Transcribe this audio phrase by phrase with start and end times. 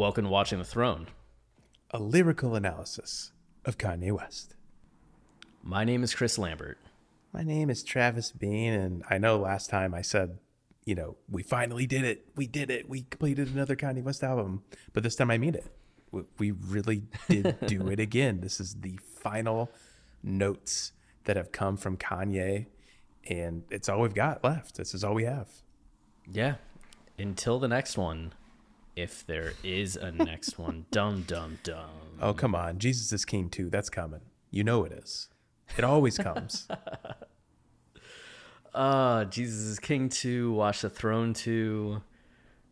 [0.00, 1.08] Welcome to Watching the Throne.
[1.90, 3.32] A lyrical analysis
[3.66, 4.54] of Kanye West.
[5.62, 6.78] My name is Chris Lambert.
[7.34, 10.38] My name is Travis Bean, and I know last time I said,
[10.86, 12.24] you know, we finally did it.
[12.34, 12.88] We did it.
[12.88, 14.62] We completed another Kanye West album.
[14.94, 15.66] But this time I mean it.
[16.10, 18.40] We- We really did do it again.
[18.40, 19.70] This is the final
[20.22, 20.92] notes
[21.24, 22.68] that have come from Kanye,
[23.28, 24.78] and it's all we've got left.
[24.78, 25.50] This is all we have.
[26.26, 26.54] Yeah.
[27.18, 28.32] Until the next one,
[28.96, 30.86] if there is a next one.
[30.90, 31.90] Dum dum dum.
[32.20, 32.78] Oh, come on.
[32.78, 33.70] Jesus is King too.
[33.70, 34.20] That's coming.
[34.50, 35.28] You know it is.
[35.76, 36.68] It always comes.
[38.74, 42.02] Uh Jesus is King 2, Watch the Throne 2,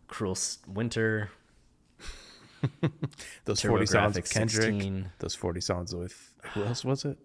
[0.09, 1.31] Cruel Winter.
[3.45, 4.65] Those 40 songs of TurboGrafx Kendrick.
[4.65, 5.13] 16.
[5.21, 7.19] Those 40 songs with who else was it?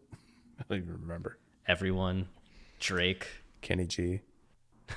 [0.59, 1.39] I don't even remember.
[1.67, 2.28] Everyone,
[2.80, 3.28] Drake.
[3.61, 4.22] Kenny G.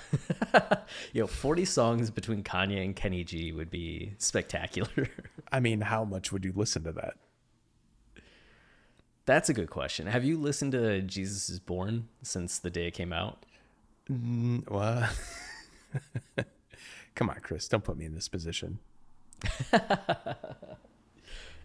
[1.13, 5.09] Yo, 40 songs between Kanye and Kenny G would be spectacular.
[5.53, 7.15] I mean, how much would you listen to that?
[9.25, 10.07] That's a good question.
[10.07, 13.45] Have you listened to Jesus is Born since the day it came out?
[14.11, 16.47] Mm, what?
[17.15, 17.67] Come on, Chris.
[17.67, 18.79] Don't put me in this position.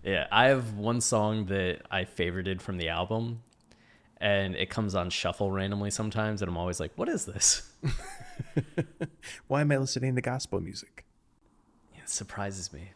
[0.04, 3.44] Yeah, I have one song that I favorited from the album,
[4.22, 7.70] and it comes on shuffle randomly sometimes, and I'm always like, "What is this?"
[9.48, 11.04] Why am I listening to gospel music?
[11.96, 12.92] It surprises me.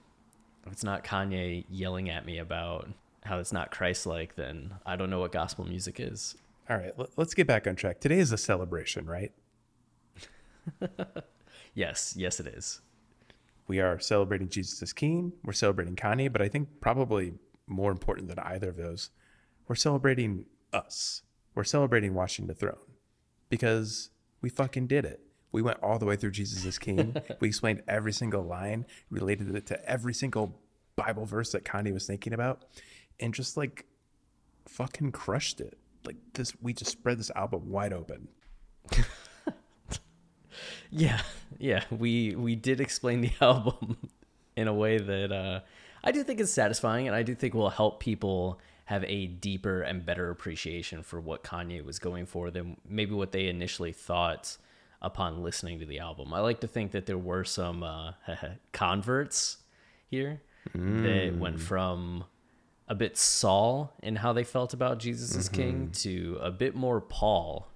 [0.65, 2.89] If it's not Kanye yelling at me about
[3.23, 6.35] how it's not Christ-like, then I don't know what gospel music is.
[6.69, 7.99] All right, let- let's get back on track.
[7.99, 9.31] Today is a celebration, right?
[11.73, 12.79] Yes, yes, it is.
[13.67, 15.33] We are celebrating Jesus is King.
[15.43, 17.33] We're celebrating Kanye, but I think probably
[17.67, 19.09] more important than either of those,
[19.67, 21.21] we're celebrating us.
[21.53, 22.75] We're celebrating watching the throne
[23.49, 24.09] because
[24.41, 25.21] we fucking did it.
[25.51, 27.15] We went all the way through Jesus is King.
[27.39, 30.59] we explained every single line, related it to every single
[30.95, 32.65] Bible verse that Kanye was thinking about,
[33.19, 33.85] and just like
[34.65, 35.77] fucking crushed it.
[36.05, 38.27] Like this, we just spread this album wide open.
[40.89, 41.21] Yeah,
[41.57, 41.83] yeah.
[41.91, 43.97] We we did explain the album
[44.55, 45.59] in a way that uh,
[46.03, 49.81] I do think is satisfying, and I do think will help people have a deeper
[49.81, 54.57] and better appreciation for what Kanye was going for than maybe what they initially thought
[55.01, 56.33] upon listening to the album.
[56.33, 58.13] I like to think that there were some uh,
[58.71, 59.57] converts
[60.09, 60.41] here
[60.73, 62.23] that went from
[62.87, 67.01] a bit Saul in how they felt about Jesus is King to a bit more
[67.01, 67.67] Paul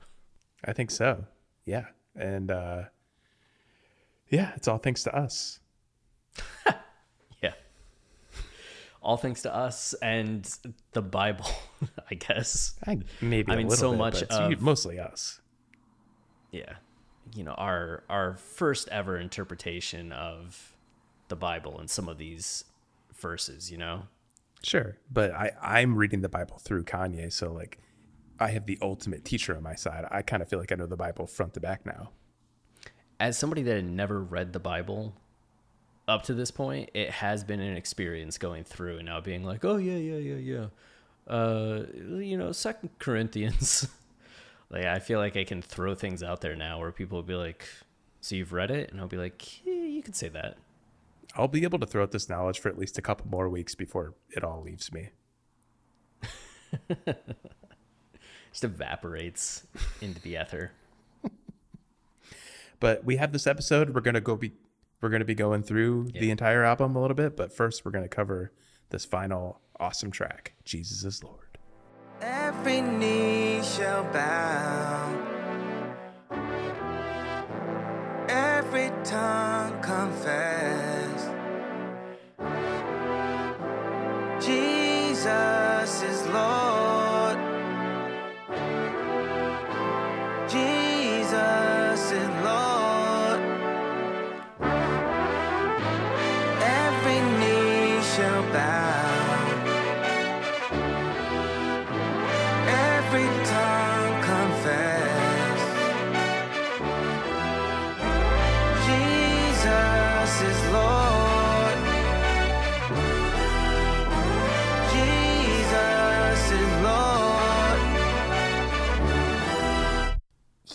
[0.63, 1.23] I think so.
[1.65, 1.85] Yeah.
[2.15, 2.83] And uh
[4.29, 5.59] yeah, it's all thanks to us.
[7.41, 7.53] Yeah.
[9.01, 10.49] All thanks to us and
[10.91, 11.45] the Bible,
[12.11, 12.73] I guess.
[12.85, 15.39] I, maybe I a mean, little so bit, much but it's u- of- mostly us.
[16.51, 16.73] Yeah.
[17.35, 20.75] You know, our our first ever interpretation of
[21.27, 22.65] the Bible and some of these
[23.15, 24.03] verses, you know.
[24.63, 27.77] Sure, but I I'm reading the Bible through Kanye, so like
[28.39, 30.05] I have the ultimate teacher on my side.
[30.09, 32.09] I kind of feel like I know the Bible front to back now.
[33.19, 35.13] As somebody that had never read the Bible
[36.09, 39.63] up to this point, it has been an experience going through and now being like,
[39.63, 40.65] "Oh yeah, yeah, yeah, yeah."
[41.33, 41.83] Uh,
[42.17, 43.87] you know, Second Corinthians.
[44.69, 47.35] like I feel like I can throw things out there now where people will be
[47.35, 47.65] like,
[48.21, 50.57] "So you've read it?" and I'll be like, yeah, "You could say that."
[51.35, 53.75] I'll be able to throw out this knowledge for at least a couple more weeks
[53.75, 55.09] before it all leaves me.
[58.51, 59.67] Just evaporates
[60.01, 60.71] into the ether.
[62.79, 63.93] But we have this episode.
[63.93, 64.53] We're gonna go be
[65.01, 68.07] we're gonna be going through the entire album a little bit, but first we're gonna
[68.07, 68.51] cover
[68.89, 71.57] this final awesome track, Jesus is Lord.
[72.21, 75.15] Every knee shall bow.
[78.27, 81.29] Every tongue confess.
[84.43, 86.68] Jesus is Lord.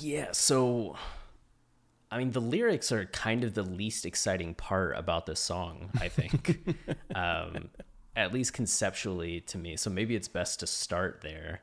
[0.00, 0.96] yeah so
[2.10, 6.08] i mean the lyrics are kind of the least exciting part about this song i
[6.08, 6.75] think.
[7.14, 7.70] Um,
[8.16, 11.62] at least conceptually to me so maybe it's best to start there.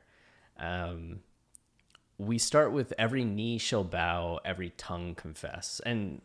[0.58, 1.20] Um,
[2.18, 5.80] we start with every knee shall bow, every tongue confess.
[5.84, 6.20] And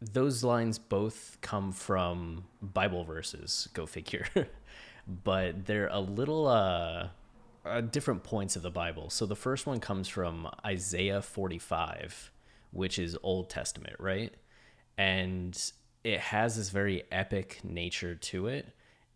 [0.00, 4.26] those lines both come from Bible verses, go figure.
[5.24, 7.08] but they're a little uh,
[7.64, 9.10] uh, different points of the Bible.
[9.10, 12.30] So the first one comes from Isaiah 45,
[12.70, 14.32] which is Old Testament, right?
[14.96, 15.58] And
[16.04, 18.68] it has this very epic nature to it.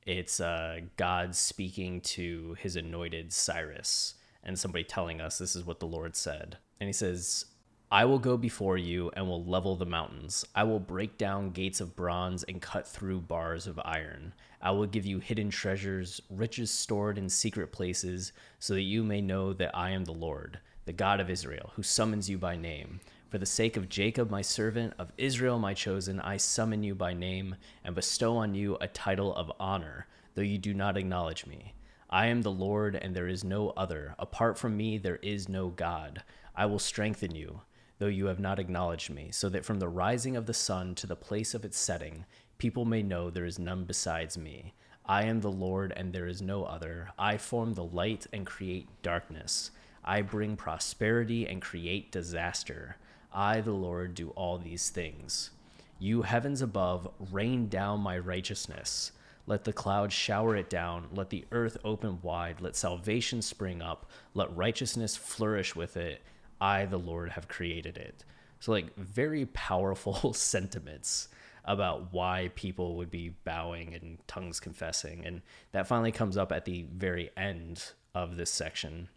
[0.07, 5.81] It's uh, God speaking to his anointed Cyrus and somebody telling us this is what
[5.81, 6.59] the Lord said.
[6.81, 7.47] And he says,
[7.91, 10.45] I will go before you and will level the mountains.
[10.55, 14.35] I will break down gates of bronze and cut through bars of iron.
[14.61, 19.23] I will give you hidden treasures, riches stored in secret places, so that you may
[19.23, 23.01] know that I am the Lord, the God of Israel, who summons you by name.
[23.31, 27.15] For the sake of Jacob, my servant, of Israel, my chosen, I summon you by
[27.15, 31.73] name and bestow on you a title of honor, though you do not acknowledge me.
[32.11, 34.15] I am the Lord, and there is no other.
[34.19, 36.23] Apart from me, there is no God.
[36.55, 37.61] I will strengthen you
[37.99, 41.07] though you have not acknowledged me, so that from the rising of the sun to
[41.07, 42.25] the place of its setting,
[42.57, 44.73] people may know there is none besides me.
[45.05, 47.11] I am the Lord, and there is no other.
[47.19, 49.71] I form the light and create darkness.
[50.05, 52.97] I bring prosperity and create disaster.
[53.33, 55.51] I, the Lord, do all these things.
[55.99, 59.13] You heavens above, rain down my righteousness.
[59.49, 61.07] Let the clouds shower it down.
[61.11, 62.61] Let the earth open wide.
[62.61, 64.11] Let salvation spring up.
[64.35, 66.21] Let righteousness flourish with it.
[66.61, 68.27] I, the Lord, have created it.
[68.61, 71.29] So, like, very powerful sentiments
[71.65, 75.25] about why people would be bowing and tongues confessing.
[75.25, 75.41] And
[75.73, 79.09] that finally comes up at the very end of this section.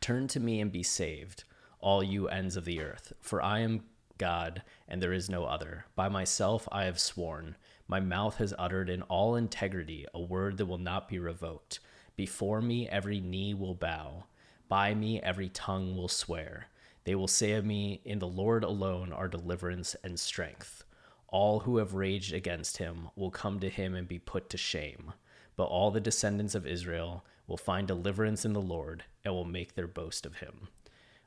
[0.00, 1.42] Turn to me and be saved,
[1.80, 3.82] all you ends of the earth, for I am
[4.18, 5.86] God and there is no other.
[5.96, 7.56] By myself I have sworn.
[7.88, 11.80] My mouth has uttered in all integrity a word that will not be revoked.
[12.16, 14.24] Before me every knee will bow
[14.68, 16.66] by me every tongue will swear.
[17.04, 20.84] They will say of me, In the Lord alone are deliverance and strength.
[21.28, 25.14] All who have raged against him will come to him and be put to shame.
[25.56, 29.74] But all the descendants of Israel will find deliverance in the Lord and will make
[29.74, 30.68] their boast of him.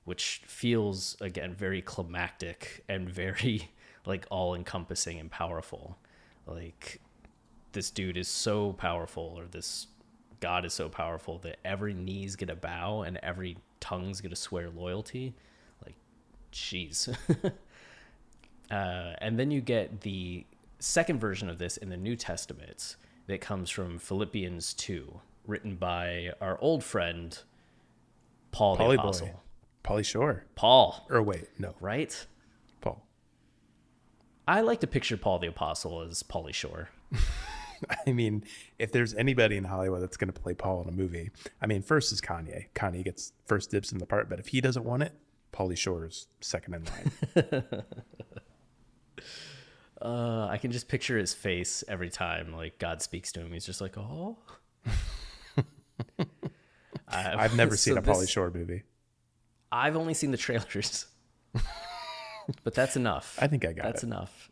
[0.03, 3.71] Which feels, again, very climactic and very,
[4.05, 5.97] like, all encompassing and powerful.
[6.45, 7.01] Like,
[7.73, 9.87] this dude is so powerful, or this
[10.39, 15.33] God is so powerful that every knee's gonna bow and every tongue's gonna swear loyalty.
[15.85, 15.95] Like,
[16.51, 17.15] jeez.
[18.71, 20.45] uh, and then you get the
[20.79, 22.95] second version of this in the New Testament
[23.27, 27.37] that comes from Philippians 2, written by our old friend
[28.51, 29.27] Paul Polly the Apostle.
[29.27, 29.33] Boy.
[29.83, 30.43] Pauly Shore.
[30.55, 32.25] Paul, Or wait, no, right?
[34.47, 36.89] I like to picture Paul the Apostle as Pauly Shore.
[38.07, 38.43] I mean,
[38.77, 41.81] if there's anybody in Hollywood that's going to play Paul in a movie, I mean,
[41.81, 42.65] first is Kanye.
[42.75, 45.13] Kanye gets first dibs in the part, but if he doesn't want it,
[45.51, 47.83] Pauly Shore's second in line.
[50.01, 53.51] Uh, I can just picture his face every time like God speaks to him.
[53.51, 54.35] He's just like, oh.
[57.07, 58.81] I've never seen so a Pauly this- Shore movie.
[59.71, 61.05] I've only seen the trailers,
[62.63, 63.37] but that's enough.
[63.41, 64.07] I think I got that's it.
[64.07, 64.51] enough.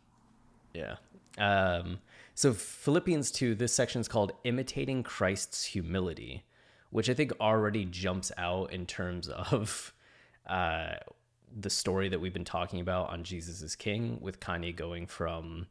[0.74, 0.96] Yeah.
[1.38, 1.98] Um,
[2.34, 6.44] so Philippians two, this section is called "Imitating Christ's Humility,"
[6.90, 9.92] which I think already jumps out in terms of
[10.46, 10.94] uh,
[11.58, 15.66] the story that we've been talking about on Jesus is King, with Kanye going from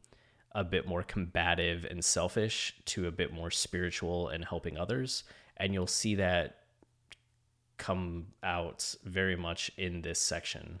[0.52, 5.24] a bit more combative and selfish to a bit more spiritual and helping others,
[5.56, 6.56] and you'll see that
[7.78, 10.80] come out very much in this section.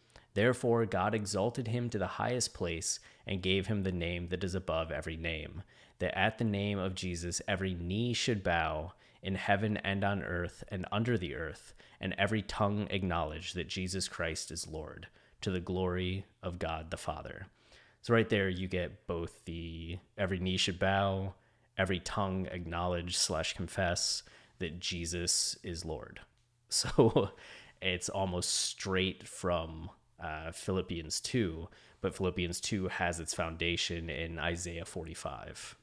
[0.33, 4.55] Therefore, God exalted him to the highest place and gave him the name that is
[4.55, 5.63] above every name,
[5.99, 10.63] that at the name of Jesus every knee should bow in heaven and on earth
[10.69, 15.07] and under the earth, and every tongue acknowledge that Jesus Christ is Lord,
[15.41, 17.47] to the glory of God the Father.
[18.01, 21.35] So, right there, you get both the every knee should bow,
[21.77, 24.23] every tongue acknowledge slash confess
[24.57, 26.19] that Jesus is Lord.
[26.73, 27.31] So,
[27.81, 29.89] it's almost straight from
[30.21, 31.67] uh, Philippians 2,
[32.01, 35.75] but Philippians 2 has its foundation in Isaiah 45.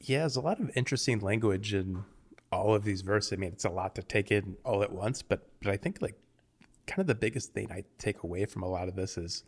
[0.00, 2.04] Yeah, there's a lot of interesting language in
[2.52, 3.32] all of these verses.
[3.32, 6.00] I mean, it's a lot to take in all at once, but but I think
[6.00, 6.14] like
[6.86, 9.44] kind of the biggest thing I take away from a lot of this is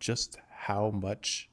[0.00, 1.48] just how much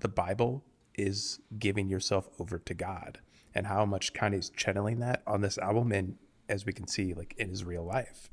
[0.00, 3.18] the Bible is giving yourself over to God
[3.54, 6.16] and how much Kanye's channeling that on this album and
[6.48, 8.28] as we can see like in his real life.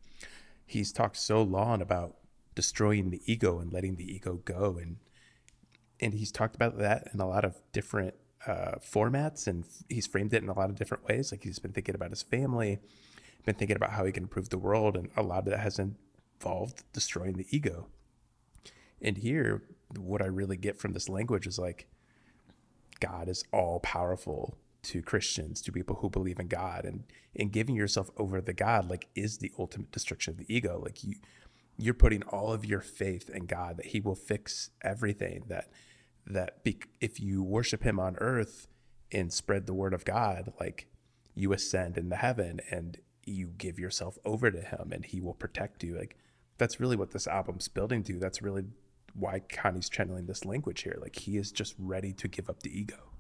[0.72, 2.16] He's talked so long about
[2.56, 4.98] destroying the ego and letting the ego go and
[6.00, 8.16] and he's talked about that in a lot of different
[8.48, 11.32] uh, formats and he's framed it in a lot of different ways.
[11.32, 12.80] Like he's been thinking about his family,
[13.46, 15.78] been thinking about how he can improve the world, and a lot of that has
[15.78, 17.88] involved destroying the ego.
[19.02, 19.62] And here,
[20.00, 21.88] what I really get from this language is like,
[23.00, 27.04] God is all powerful to Christians, to people who believe in God, and
[27.36, 30.82] and giving yourself over to God like is the ultimate destruction of the ego.
[30.84, 31.16] Like you,
[31.78, 35.46] you're putting all of your faith in God that He will fix everything.
[35.48, 35.70] That
[36.28, 38.68] that be, if you worship him on earth
[39.12, 40.88] and spread the word of God, like
[41.34, 45.84] you ascend into heaven and you give yourself over to him and he will protect
[45.84, 45.98] you.
[45.98, 46.18] Like
[46.58, 48.20] that's really what this album's building to.
[48.20, 48.66] That's really
[49.14, 50.98] why Kanye's channeling this language here.
[51.00, 53.11] Like he is just ready to give up the ego.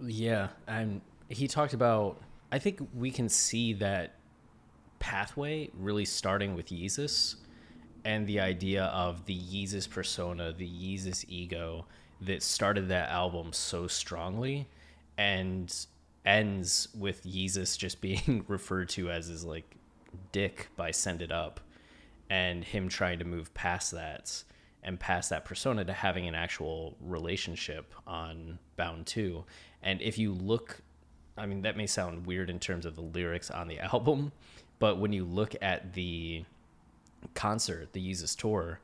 [0.00, 4.14] Yeah, and he talked about I think we can see that
[4.98, 7.36] pathway really starting with Yeezus
[8.04, 11.86] and the idea of the Yeezus persona, the Yeezus ego
[12.20, 14.66] that started that album so strongly
[15.18, 15.74] and
[16.24, 19.76] ends with Yeezus just being referred to as his like
[20.32, 21.60] dick by Send It Up
[22.30, 24.42] and him trying to move past that
[24.82, 29.44] and past that persona to having an actual relationship on Bound 2.
[29.82, 30.82] And if you look
[31.36, 34.32] I mean that may sound weird in terms of the lyrics on the album,
[34.78, 36.44] but when you look at the
[37.34, 38.80] concert, the Yeezus tour,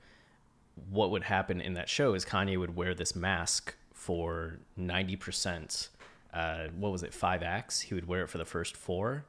[0.91, 5.89] what would happen in that show is Kanye would wear this mask for 90%.
[6.33, 7.81] Uh, what was it, five acts?
[7.81, 9.25] He would wear it for the first four.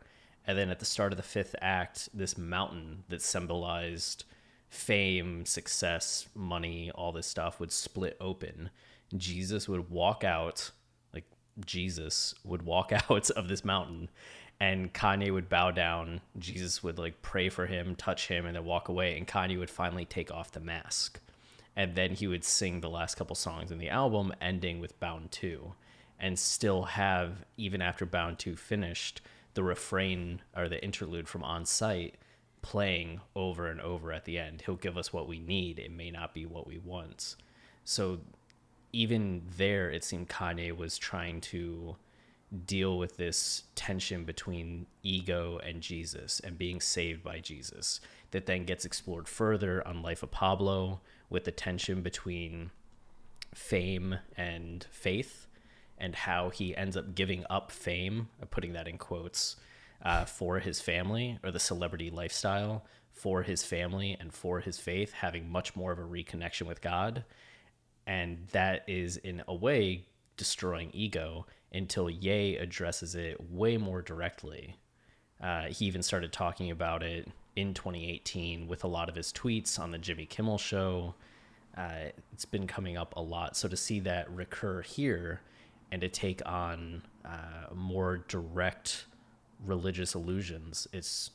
[0.47, 4.25] And then at the start of the fifth act, this mountain that symbolized
[4.69, 8.69] fame, success, money, all this stuff would split open.
[9.15, 10.71] Jesus would walk out,
[11.63, 14.09] Jesus would walk out of this mountain
[14.59, 16.21] and Kanye would bow down.
[16.37, 19.17] Jesus would like pray for him, touch him, and then walk away.
[19.17, 21.19] And Kanye would finally take off the mask.
[21.75, 25.31] And then he would sing the last couple songs in the album, ending with Bound
[25.31, 25.73] 2,
[26.19, 29.19] and still have, even after Bound 2 finished,
[29.55, 32.15] the refrain or the interlude from On Sight
[32.61, 34.63] playing over and over at the end.
[34.65, 35.79] He'll give us what we need.
[35.79, 37.35] It may not be what we want.
[37.83, 38.19] So
[38.95, 41.97] even there, it seemed Kanye was trying to
[42.65, 47.99] deal with this tension between ego and Jesus and being saved by Jesus
[48.31, 52.71] that then gets explored further on Life of Pablo with the tension between
[53.53, 55.47] fame and faith
[55.97, 59.57] and how he ends up giving up fame, putting that in quotes,
[60.01, 65.13] uh, for his family or the celebrity lifestyle for his family and for his faith,
[65.13, 67.23] having much more of a reconnection with God.
[68.07, 70.05] And that is, in a way,
[70.37, 74.75] destroying ego until Ye addresses it way more directly.
[75.41, 79.79] Uh, he even started talking about it in 2018 with a lot of his tweets
[79.79, 81.15] on the Jimmy Kimmel show.
[81.77, 83.57] Uh, it's been coming up a lot.
[83.57, 85.41] So to see that recur here
[85.91, 89.05] and to take on uh, more direct
[89.65, 91.31] religious illusions, it's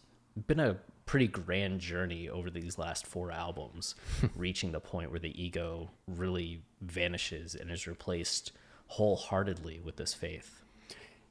[0.47, 0.77] been a
[1.11, 3.97] pretty grand journey over these last four albums,
[4.37, 8.53] reaching the point where the ego really vanishes and is replaced
[8.87, 10.63] wholeheartedly with this faith.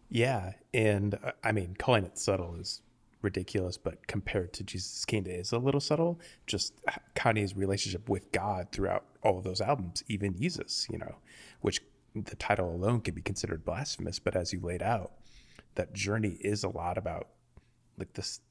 [0.09, 2.81] Yeah, and uh, I mean, calling it subtle is
[3.21, 6.19] ridiculous, but compared to Jesus King, it is a little subtle.
[6.45, 6.73] Just
[7.15, 11.15] Kanye's relationship with God throughout all of those albums, even Yeezus, you know,
[11.61, 11.79] which
[12.13, 15.13] the title alone could be considered blasphemous, but as you laid out,
[15.75, 17.29] that journey is a lot about
[17.97, 18.41] like this.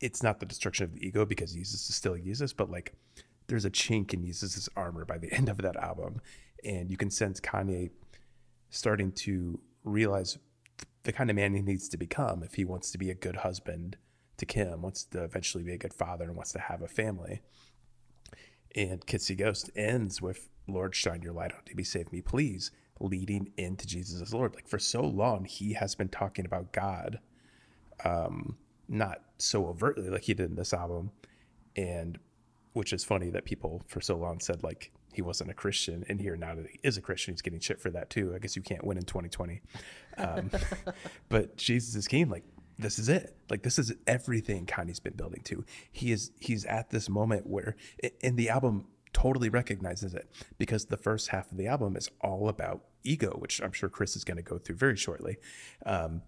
[0.00, 2.94] It's not the destruction of the ego because Yeezus is still Yeezus, but like
[3.46, 6.20] there's a chink in Yeezus's armor by the end of that album,
[6.64, 7.90] and you can sense Kanye
[8.70, 10.38] starting to realize
[11.04, 13.36] the kind of man he needs to become if he wants to be a good
[13.36, 13.96] husband
[14.36, 17.40] to Kim, wants to eventually be a good father, and wants to have a family.
[18.74, 22.70] And Kids See Ghost ends with Lord, shine your light on me, save me, please,
[23.00, 24.54] leading into Jesus as Lord.
[24.54, 27.20] Like for so long, he has been talking about God,
[28.04, 28.56] um,
[28.88, 31.10] not so overtly like he did in this album,
[31.76, 32.18] and
[32.72, 36.20] which is funny that people for so long said like he wasn't a Christian, and
[36.20, 38.32] here now that he is a Christian, he's getting shit for that too.
[38.34, 39.60] I guess you can't win in 2020.
[40.16, 40.50] Um,
[41.28, 42.44] but Jesus is King, like
[42.78, 43.36] this is it.
[43.50, 45.64] Like this is everything Kanye's been building to.
[45.90, 47.76] He is he's at this moment where
[48.20, 52.48] in the album totally recognizes it because the first half of the album is all
[52.48, 55.38] about ego, which I'm sure Chris is going to go through very shortly.
[55.84, 56.22] Um,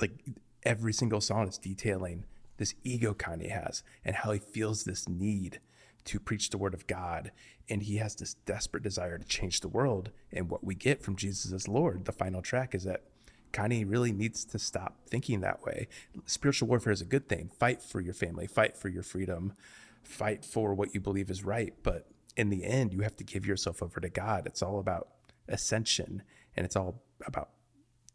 [0.00, 0.12] like
[0.62, 2.24] every single song is detailing
[2.56, 5.60] this ego Kanye has and how he feels this need
[6.04, 7.30] to preach the word of God.
[7.68, 10.10] And he has this desperate desire to change the world.
[10.32, 13.04] And what we get from Jesus as Lord, the final track, is that
[13.52, 15.88] Kanye really needs to stop thinking that way.
[16.26, 17.50] Spiritual warfare is a good thing.
[17.58, 19.52] Fight for your family, fight for your freedom,
[20.02, 21.74] fight for what you believe is right.
[21.82, 24.46] But in the end, you have to give yourself over to God.
[24.46, 25.08] It's all about
[25.48, 26.22] ascension
[26.56, 27.50] and it's all about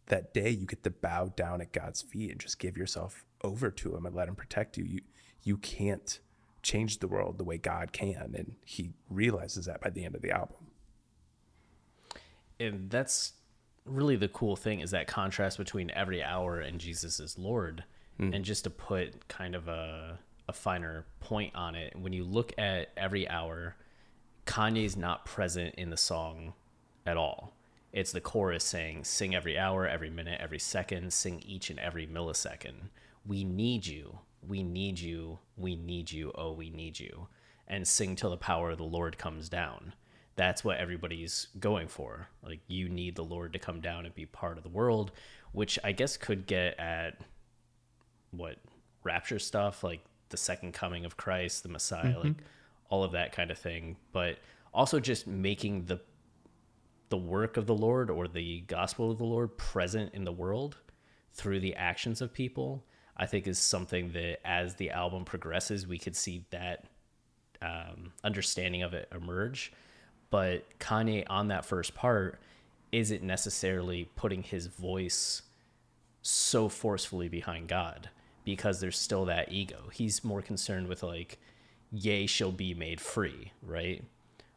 [0.08, 3.72] that day you get to bow down at God's feet and just give yourself over
[3.72, 4.84] to him and let him protect you.
[4.84, 5.02] You
[5.44, 6.20] you can't
[6.62, 10.22] change the world the way God can and he realizes that by the end of
[10.22, 10.56] the album.
[12.60, 13.34] And that's
[13.86, 17.84] really the cool thing is that contrast between every hour and Jesus is Lord.
[18.20, 18.36] Mm.
[18.36, 22.54] And just to put kind of a a finer point on it, when you look
[22.58, 23.76] at every hour,
[24.46, 26.54] Kanye's not present in the song
[27.06, 27.54] at all.
[27.94, 32.08] It's the chorus saying, Sing every hour, every minute, every second, sing each and every
[32.08, 32.90] millisecond.
[33.26, 34.20] We need you.
[34.46, 35.38] We need you.
[35.56, 36.32] We need you.
[36.36, 37.28] Oh, we need you.
[37.68, 39.94] And sing till the power of the Lord comes down.
[40.36, 42.28] That's what everybody's going for.
[42.44, 45.12] Like, you need the Lord to come down and be part of the world,
[45.52, 47.22] which I guess could get at
[48.32, 48.58] what
[49.04, 52.28] rapture stuff, like the second coming of Christ, the Messiah, mm-hmm.
[52.30, 52.38] like
[52.90, 53.98] all of that kind of thing.
[54.12, 54.40] But
[54.74, 56.02] also just making the
[57.14, 60.78] the work of the Lord or the gospel of the Lord present in the world
[61.36, 62.84] through the actions of people,
[63.16, 66.86] I think is something that as the album progresses, we could see that
[67.62, 69.72] um, understanding of it emerge.
[70.32, 72.40] But Kanye on that first part
[72.92, 75.44] isn't necessarily putting his voice
[76.24, 78.10] so forcefully behind God
[78.44, 79.84] because there's still that ego.
[79.94, 81.38] He's more concerned with like,
[81.92, 84.04] yea, shall be made free, right?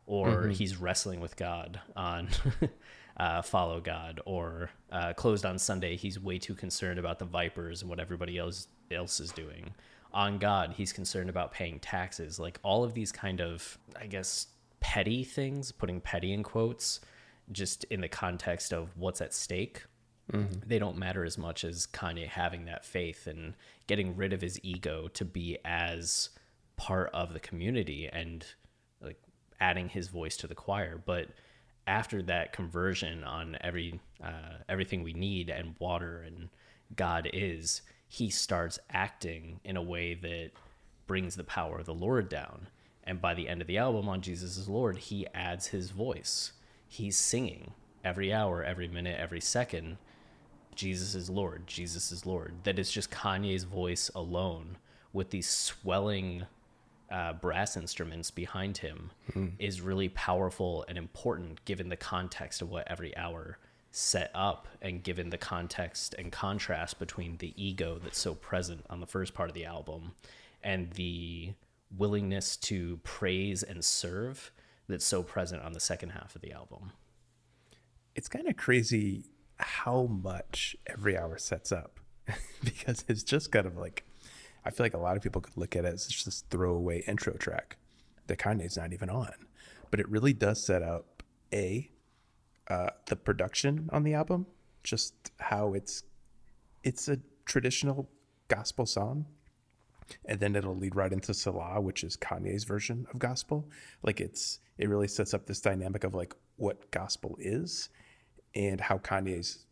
[0.06, 0.50] Or mm-hmm.
[0.50, 2.28] he's wrestling with God on
[3.16, 5.96] uh, follow God, or uh, closed on Sunday.
[5.96, 9.74] He's way too concerned about the vipers and what everybody else else is doing.
[10.12, 12.38] On God, he's concerned about paying taxes.
[12.38, 14.46] Like all of these kind of, I guess,
[14.80, 17.00] petty things, putting petty in quotes,
[17.50, 19.82] just in the context of what's at stake
[20.32, 20.60] Mm-hmm.
[20.66, 23.54] They don't matter as much as Kanye having that faith and
[23.86, 26.30] getting rid of his ego to be as
[26.76, 28.44] part of the community and
[29.60, 31.00] adding his voice to the choir.
[31.04, 31.28] But
[31.86, 36.48] after that conversion on every uh, everything we need and water and
[36.94, 40.50] God is, he starts acting in a way that
[41.06, 42.68] brings the power of the Lord down.
[43.04, 46.52] And by the end of the album on Jesus is Lord, he adds his voice.
[46.88, 47.72] He's singing
[48.04, 49.98] every hour, every minute, every second
[50.74, 52.54] Jesus is Lord, Jesus is Lord.
[52.64, 54.76] That is just Kanye's voice alone
[55.12, 56.46] with these swelling
[57.10, 59.52] uh, brass instruments behind him mm.
[59.58, 63.58] is really powerful and important given the context of what every hour
[63.92, 69.00] set up and given the context and contrast between the ego that's so present on
[69.00, 70.12] the first part of the album
[70.62, 71.52] and the
[71.96, 74.50] willingness to praise and serve
[74.88, 76.92] that's so present on the second half of the album.
[78.14, 79.24] It's kind of crazy
[79.58, 82.00] how much every hour sets up
[82.64, 84.04] because it's just kind of like
[84.66, 87.02] I feel like a lot of people could look at it as just this throwaway
[87.06, 87.76] intro track
[88.26, 89.32] that Kanye's not even on,
[89.92, 91.88] but it really does set up a
[92.68, 94.46] uh, the production on the album,
[94.82, 96.02] just how it's
[96.82, 98.10] it's a traditional
[98.48, 99.26] gospel song,
[100.24, 103.68] and then it'll lead right into Selah, which is Kanye's version of gospel.
[104.02, 107.88] Like it's it really sets up this dynamic of like what gospel is
[108.56, 109.64] and how Kanye's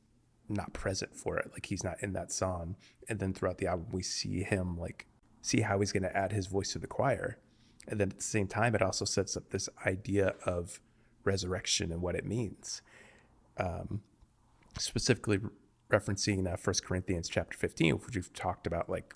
[0.48, 1.50] not present for it.
[1.52, 2.76] Like he's not in that song.
[3.08, 5.06] And then throughout the album, we see him like
[5.42, 7.38] see how he's going to add his voice to the choir.
[7.86, 10.80] And then at the same time, it also sets up this idea of
[11.24, 12.82] resurrection and what it means.
[13.58, 14.02] Um,
[14.78, 15.40] specifically
[15.90, 19.14] referencing uh, 1 Corinthians chapter 15, which we've talked about like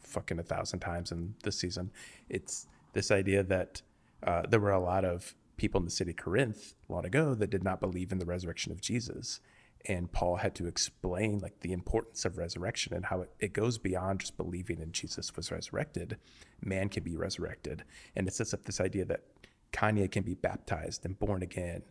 [0.00, 1.90] fucking a thousand times in this season.
[2.28, 3.82] It's this idea that
[4.22, 7.50] uh, there were a lot of people in the city of Corinth long ago that
[7.50, 9.40] did not believe in the resurrection of Jesus.
[9.86, 13.78] And Paul had to explain like the importance of resurrection and how it, it goes
[13.78, 16.18] beyond just believing in Jesus was resurrected.
[16.60, 17.84] Man can be resurrected.
[18.14, 19.24] And it sets up this idea that
[19.72, 21.82] Kanye can be baptized and born again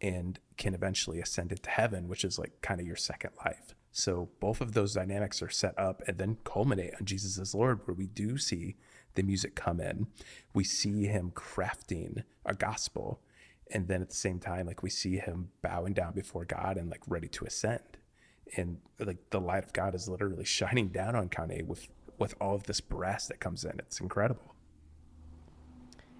[0.00, 3.74] and can eventually ascend into heaven, which is like kind of your second life.
[3.90, 7.80] So both of those dynamics are set up and then culminate on Jesus as Lord,
[7.84, 8.76] where we do see
[9.14, 10.06] the music come in.
[10.54, 13.20] We see him crafting a gospel.
[13.70, 16.90] And then at the same time, like we see him bowing down before God and
[16.90, 17.98] like ready to ascend.
[18.56, 22.56] And like the light of God is literally shining down on Kanye with with all
[22.56, 23.78] of this brass that comes in.
[23.78, 24.54] It's incredible.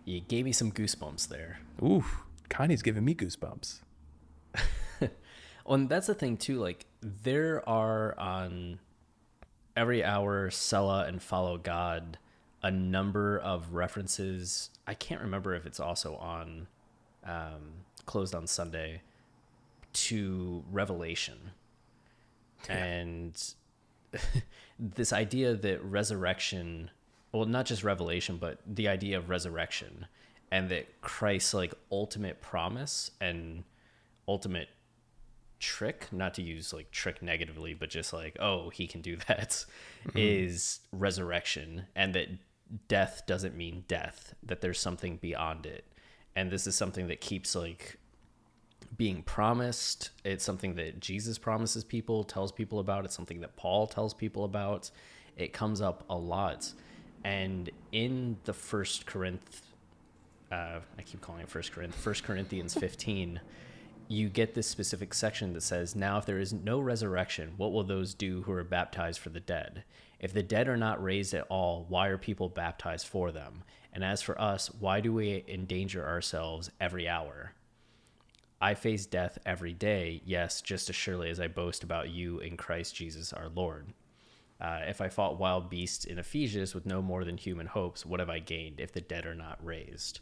[0.05, 1.59] You gave me some goosebumps there.
[1.83, 2.05] Ooh,
[2.49, 3.81] Kanye's giving me goosebumps.
[5.69, 6.59] Well, and that's the thing too.
[6.59, 8.79] Like there are on
[9.77, 12.17] every hour, Selah and Follow God,
[12.63, 14.71] a number of references.
[14.87, 16.69] I can't remember if it's also on
[17.25, 19.03] um, Closed on Sunday
[19.93, 21.39] to Revelation,
[22.69, 23.55] and
[24.79, 26.91] this idea that resurrection,
[27.33, 30.07] well, not just revelation, but the idea of resurrection,
[30.51, 33.65] and that Christ's like ultimate promise and
[34.27, 34.69] ultimate
[35.61, 39.65] trick not to use like trick negatively but just like oh he can do that
[40.15, 42.29] is resurrection and that
[42.87, 45.85] death doesn't mean death that there's something beyond it
[46.39, 47.97] and this is something that keeps like
[48.97, 53.87] being promised it's something that jesus promises people tells people about it's something that paul
[53.89, 54.89] tells people about
[55.37, 56.73] it comes up a lot
[57.25, 59.63] and in the first corinth
[60.53, 63.41] uh, i keep calling it first corinth first corinthians 15
[64.09, 67.85] you get this specific section that says, Now, if there is no resurrection, what will
[67.85, 69.85] those do who are baptized for the dead?
[70.19, 73.65] If the dead are not raised at all, why are people baptized for them?
[73.93, 77.53] And as for us, why do we endanger ourselves every hour?
[78.61, 82.57] I face death every day, yes, just as surely as I boast about you in
[82.57, 83.87] Christ Jesus our Lord.
[84.61, 88.19] Uh, if I fought wild beasts in Ephesus with no more than human hopes, what
[88.19, 90.21] have I gained if the dead are not raised?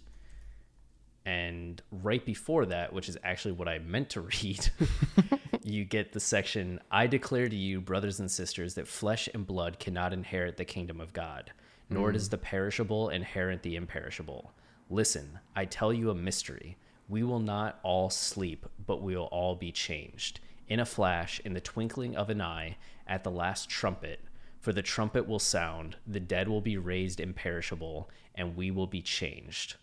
[1.25, 4.69] And right before that, which is actually what I meant to read,
[5.63, 9.79] you get the section I declare to you, brothers and sisters, that flesh and blood
[9.79, 11.53] cannot inherit the kingdom of God,
[11.89, 12.31] nor does mm.
[12.31, 14.53] the perishable inherit the imperishable.
[14.91, 16.77] Listen, I tell you a mystery.
[17.09, 20.41] We will not all sleep, but we will all be changed.
[20.69, 24.21] In a flash, in the twinkling of an eye, at the last trumpet.
[24.61, 29.03] For the trumpet will sound, the dead will be raised imperishable, and we will be
[29.03, 29.77] changed.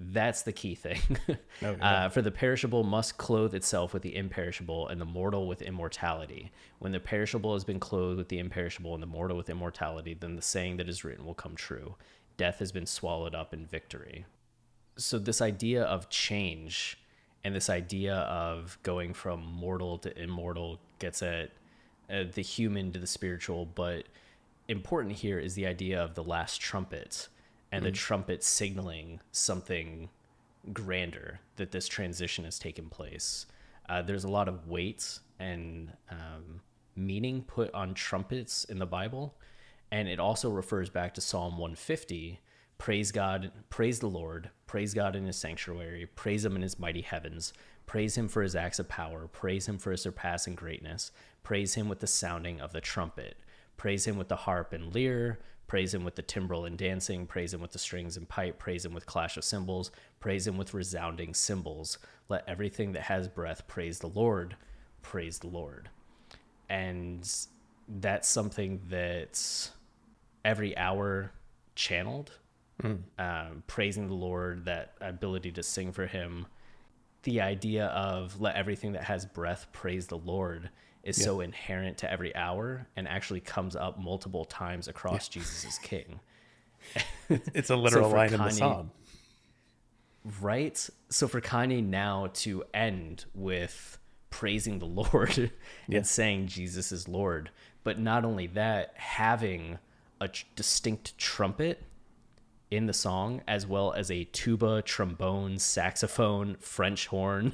[0.00, 1.00] That's the key thing.
[1.60, 1.72] Yeah.
[1.72, 6.52] uh, for the perishable must clothe itself with the imperishable, and the mortal with immortality.
[6.78, 10.36] When the perishable has been clothed with the imperishable, and the mortal with immortality, then
[10.36, 11.96] the saying that is written will come true
[12.36, 14.24] Death has been swallowed up in victory.
[14.96, 16.96] So, this idea of change
[17.42, 21.50] and this idea of going from mortal to immortal gets at
[22.08, 24.04] uh, the human to the spiritual, but
[24.68, 27.28] important here is the idea of the last trumpet
[27.70, 30.08] and the trumpet signaling something
[30.72, 33.46] grander that this transition has taken place.
[33.88, 36.60] Uh, there's a lot of weight and um,
[36.96, 39.34] meaning put on trumpets in the Bible,
[39.90, 42.40] and it also refers back to Psalm 150.
[42.76, 47.00] Praise God, praise the Lord, praise God in his sanctuary, praise him in his mighty
[47.00, 47.52] heavens,
[47.86, 51.10] praise him for his acts of power, praise him for his surpassing greatness,
[51.42, 53.36] praise him with the sounding of the trumpet,
[53.76, 57.54] praise him with the harp and lyre, praise him with the timbrel and dancing, praise
[57.54, 60.74] him with the strings and pipe, praise him with clash of cymbals, praise him with
[60.74, 61.98] resounding cymbals.
[62.28, 64.56] Let everything that has breath praise the Lord,
[65.02, 65.90] praise the Lord.
[66.70, 67.30] And
[67.86, 69.70] that's something that's
[70.44, 71.32] every hour
[71.74, 72.32] channeled,
[73.18, 76.46] um, praising the Lord, that ability to sing for him.
[77.24, 80.70] The idea of let everything that has breath praise the Lord
[81.04, 85.78] is so inherent to every hour and actually comes up multiple times across Jesus as
[85.78, 86.20] King.
[87.28, 88.90] It's a literal for line in the Kanye- psalm.
[90.40, 90.88] Right?
[91.10, 93.98] So for Kanye now to end with
[94.30, 95.36] praising the Lord
[95.86, 95.98] Yeah.
[95.98, 97.50] and saying Jesus is Lord,
[97.84, 99.78] but not only that, having
[100.20, 101.82] a tr- distinct trumpet
[102.70, 107.52] in the song, as well as a tuba, trombone, saxophone, French horn,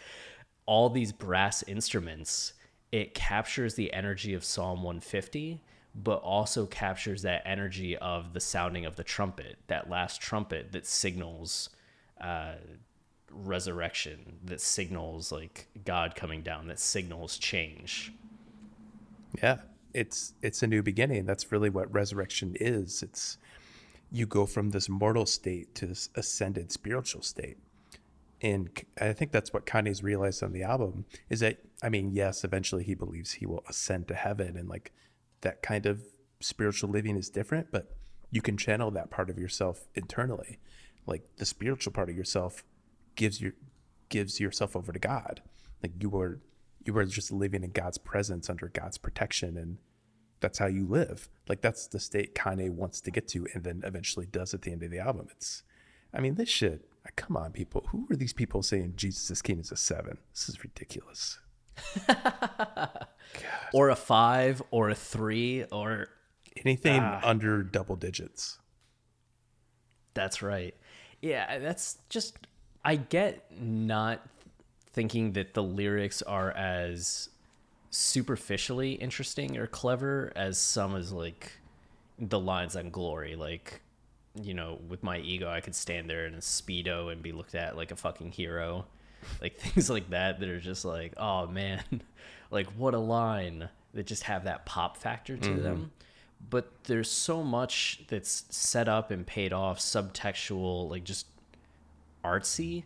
[0.66, 2.54] all these brass instruments,
[2.92, 5.60] it captures the energy of Psalm 150,
[5.94, 10.86] but also captures that energy of the sounding of the trumpet, that last trumpet that
[10.86, 11.70] signals
[12.20, 12.54] uh,
[13.30, 18.12] resurrection, that signals like God coming down, that signals change.
[19.42, 19.58] Yeah,
[19.92, 21.24] it's it's a new beginning.
[21.26, 23.02] That's really what resurrection is.
[23.02, 23.38] It's
[24.12, 27.58] you go from this mortal state to this ascended spiritual state.
[28.42, 28.68] And
[29.00, 32.84] I think that's what Kanye's realized on the album is that I mean, yes, eventually
[32.84, 34.92] he believes he will ascend to heaven and like
[35.40, 36.02] that kind of
[36.40, 37.96] spiritual living is different, but
[38.30, 40.58] you can channel that part of yourself internally.
[41.06, 42.64] Like the spiritual part of yourself
[43.14, 43.52] gives your
[44.08, 45.42] gives yourself over to God.
[45.82, 46.40] Like you were
[46.84, 49.78] you were just living in God's presence under God's protection and
[50.40, 51.28] that's how you live.
[51.48, 54.72] Like that's the state Kanye wants to get to and then eventually does at the
[54.72, 55.28] end of the album.
[55.30, 55.62] It's
[56.12, 57.86] I mean, this shit, come on, people.
[57.90, 60.18] Who are these people saying Jesus is King is a seven?
[60.32, 61.38] This is ridiculous.
[63.72, 66.08] or a five or a three or
[66.64, 67.20] Anything ah.
[67.22, 68.58] under double digits.
[70.14, 70.74] That's right.
[71.20, 72.38] Yeah, that's just
[72.84, 74.26] I get not
[74.92, 77.28] thinking that the lyrics are as
[77.90, 81.52] superficially interesting or clever as some is like
[82.18, 83.80] the lines on glory like
[84.42, 87.54] you know with my ego i could stand there in a speedo and be looked
[87.54, 88.86] at like a fucking hero.
[89.40, 91.82] Like things like that that are just like oh man.
[92.48, 95.62] Like what a line that just have that pop factor to mm-hmm.
[95.62, 95.90] them.
[96.48, 101.26] But there's so much that's set up and paid off subtextual like just
[102.24, 102.84] artsy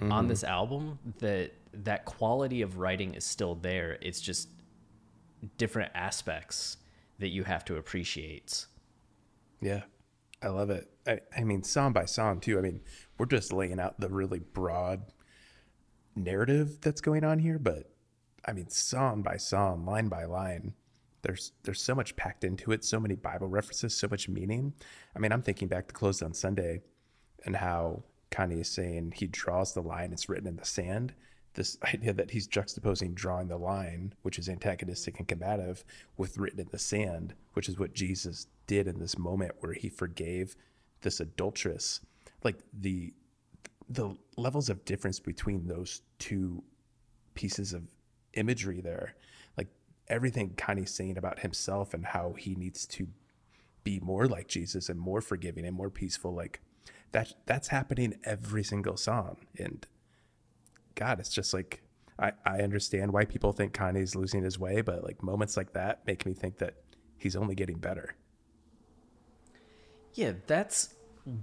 [0.00, 0.28] on mm-hmm.
[0.28, 3.98] this album that that quality of writing is still there.
[4.00, 4.48] It's just
[5.58, 6.78] different aspects
[7.18, 8.64] that you have to appreciate.
[9.60, 9.82] Yeah,
[10.42, 10.90] I love it.
[11.06, 12.58] I, I mean, song by song, too.
[12.58, 12.80] I mean,
[13.18, 15.02] we're just laying out the really broad
[16.16, 17.90] narrative that's going on here, but
[18.44, 20.74] I mean, song by song, line by line,
[21.22, 24.74] there's there's so much packed into it, so many Bible references, so much meaning.
[25.14, 26.82] I mean, I'm thinking back to Closed on Sunday
[27.44, 31.14] and how Kanye is saying he draws the line, it's written in the sand.
[31.54, 35.84] This idea that he's juxtaposing drawing the line, which is antagonistic and combative,
[36.16, 39.88] with written in the sand, which is what Jesus did in this moment where he
[39.88, 40.56] forgave
[41.02, 42.00] this adulteress.
[42.42, 43.12] Like the
[43.88, 46.62] the levels of difference between those two
[47.34, 47.82] pieces of
[48.34, 49.14] imagery there,
[49.56, 49.68] like
[50.08, 53.08] everything Kanye's saying about himself and how he needs to
[53.84, 56.60] be more like Jesus and more forgiving and more peaceful, like
[57.12, 59.36] that that's happening every single song.
[59.58, 59.86] And
[60.94, 61.82] God, it's just like
[62.18, 66.06] I, I understand why people think Kanye's losing his way, but like moments like that
[66.06, 66.74] make me think that
[67.18, 68.14] he's only getting better.
[70.14, 70.94] Yeah, that's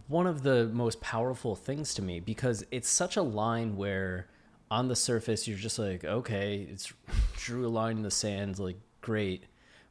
[0.08, 4.28] one of the most powerful things to me because it's such a line where
[4.70, 6.94] on the surface you're just like, okay, it's
[7.38, 9.46] drew a line in the sand, like great.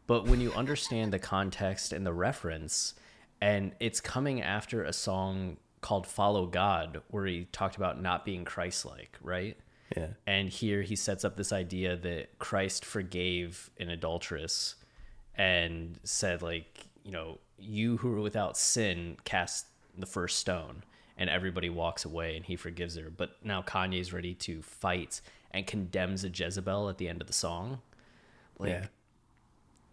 [0.07, 2.95] But when you understand the context and the reference,
[3.41, 8.45] and it's coming after a song called Follow God, where he talked about not being
[8.45, 9.57] Christ like, right?
[9.97, 10.09] Yeah.
[10.27, 14.75] And here he sets up this idea that Christ forgave an adulteress
[15.35, 20.83] and said, like, you know, you who are without sin cast the first stone.
[21.17, 23.11] And everybody walks away and he forgives her.
[23.11, 27.33] But now Kanye's ready to fight and condemns a Jezebel at the end of the
[27.33, 27.81] song.
[28.57, 28.87] Like, yeah.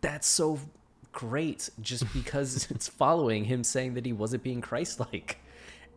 [0.01, 0.59] that's so
[1.11, 5.37] great just because it's following him saying that he wasn't being Christ-like.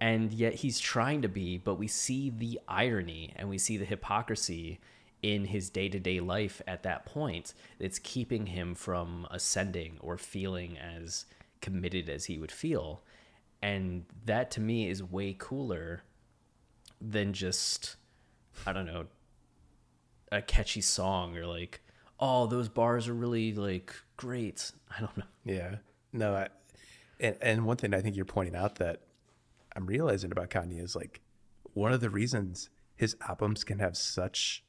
[0.00, 3.84] And yet he's trying to be, but we see the irony and we see the
[3.84, 4.78] hypocrisy
[5.22, 11.26] in his day-to-day life at that point that's keeping him from ascending or feeling as
[11.60, 13.02] committed as he would feel.
[13.60, 16.02] And that to me is way cooler
[17.00, 17.96] than just
[18.66, 19.06] I don't know
[20.30, 21.80] a catchy song or like
[22.20, 24.70] oh those bars are really like great.
[24.96, 25.24] I don't know.
[25.44, 25.76] Yeah.
[26.12, 26.48] No, I,
[27.20, 29.00] and, and one thing I think you're pointing out that
[29.78, 31.20] I'm realizing about Kanye is like
[31.72, 34.64] one of the reasons his albums can have such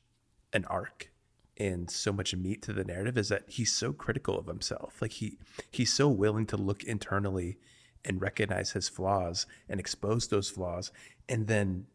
[0.54, 1.10] an arc
[1.58, 5.02] and so much meat to the narrative is that he's so critical of himself.
[5.02, 5.40] Like he
[5.72, 7.58] he's so willing to look internally
[8.06, 10.92] and recognize his flaws and expose those flaws
[11.28, 11.88] and then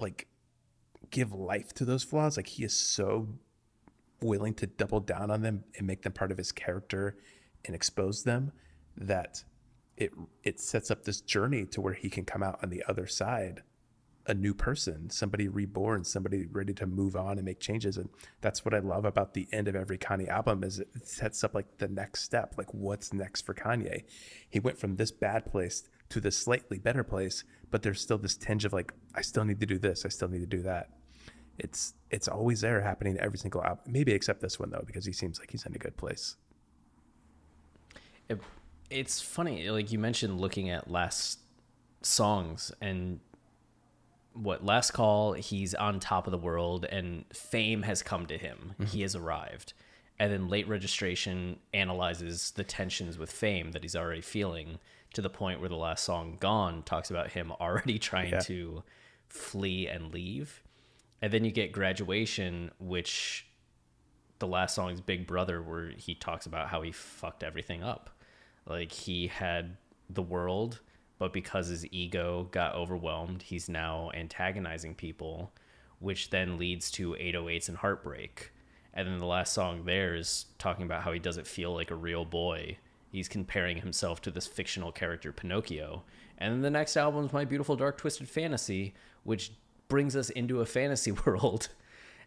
[0.00, 0.26] like
[1.12, 2.36] give life to those flaws.
[2.36, 3.28] Like he is so
[4.20, 7.16] willing to double down on them and make them part of his character
[7.64, 8.50] and expose them
[8.96, 9.44] that
[9.96, 13.06] it it sets up this journey to where he can come out on the other
[13.06, 13.62] side
[14.26, 17.98] a new person somebody reborn somebody ready to move on and make changes.
[17.98, 18.08] And
[18.40, 21.54] that's what i love about the end of every kanye album is it sets up
[21.54, 24.04] like the next step like what's next for kanye?
[24.48, 28.36] He went from this bad place to this slightly better place but there's still this
[28.36, 30.90] tinge of like i still need to do this i still need to do that.
[31.58, 35.12] It's it's always there happening every single album maybe except this one though because he
[35.12, 36.36] seems like he's in a good place.
[38.28, 38.40] It,
[38.94, 41.40] it's funny, like you mentioned, looking at last
[42.02, 43.20] songs and
[44.34, 48.72] what last call he's on top of the world and fame has come to him
[48.72, 48.84] mm-hmm.
[48.84, 49.72] he has arrived
[50.18, 54.78] and then late registration analyzes the tensions with fame that he's already feeling
[55.14, 58.40] to the point where the last song gone talks about him already trying Yeah.
[58.40, 58.82] to
[59.28, 60.62] flee and leave.
[61.22, 63.46] And then you get graduation, which
[64.38, 68.10] the last song is Big Brother, where he talks about how he fucked everything up.
[68.66, 69.76] Like he had
[70.08, 70.80] the world,
[71.18, 75.52] but because his ego got overwhelmed, he's now antagonizing people,
[75.98, 78.52] which then leads to 808s and heartbreak.
[78.92, 81.96] And then the last song there is talking about how he doesn't feel like a
[81.96, 82.78] real boy.
[83.10, 86.04] He's comparing himself to this fictional character, Pinocchio.
[86.38, 89.52] And then the next album is My Beautiful Dark Twisted Fantasy, which
[89.88, 91.68] brings us into a fantasy world.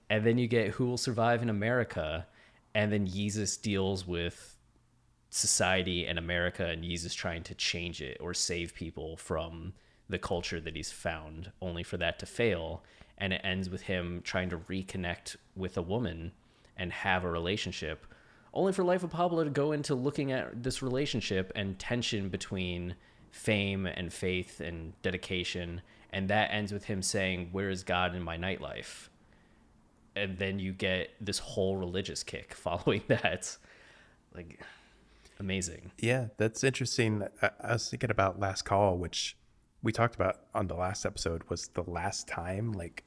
[0.10, 2.28] And then you get Who Will Survive in America.
[2.76, 4.57] And then Yeezus deals with
[5.30, 9.74] society and America and Yeezus trying to change it or save people from
[10.10, 12.84] the culture that he's found, only for that to fail.
[13.18, 16.32] And it ends with him trying to reconnect with a woman
[16.78, 18.06] and have a relationship,
[18.54, 22.96] only for Life of Pablo to go into looking at this relationship and tension between
[23.32, 25.82] fame and faith and dedication.
[26.12, 29.10] And that ends with him saying, Where is God in my nightlife?
[30.16, 33.58] And then you get this whole religious kick following that.
[34.34, 34.60] Like,
[35.40, 35.92] amazing.
[35.98, 37.24] Yeah, that's interesting.
[37.42, 39.38] I, I was thinking about Last Call, which
[39.82, 43.04] we talked about on the last episode, was the last time like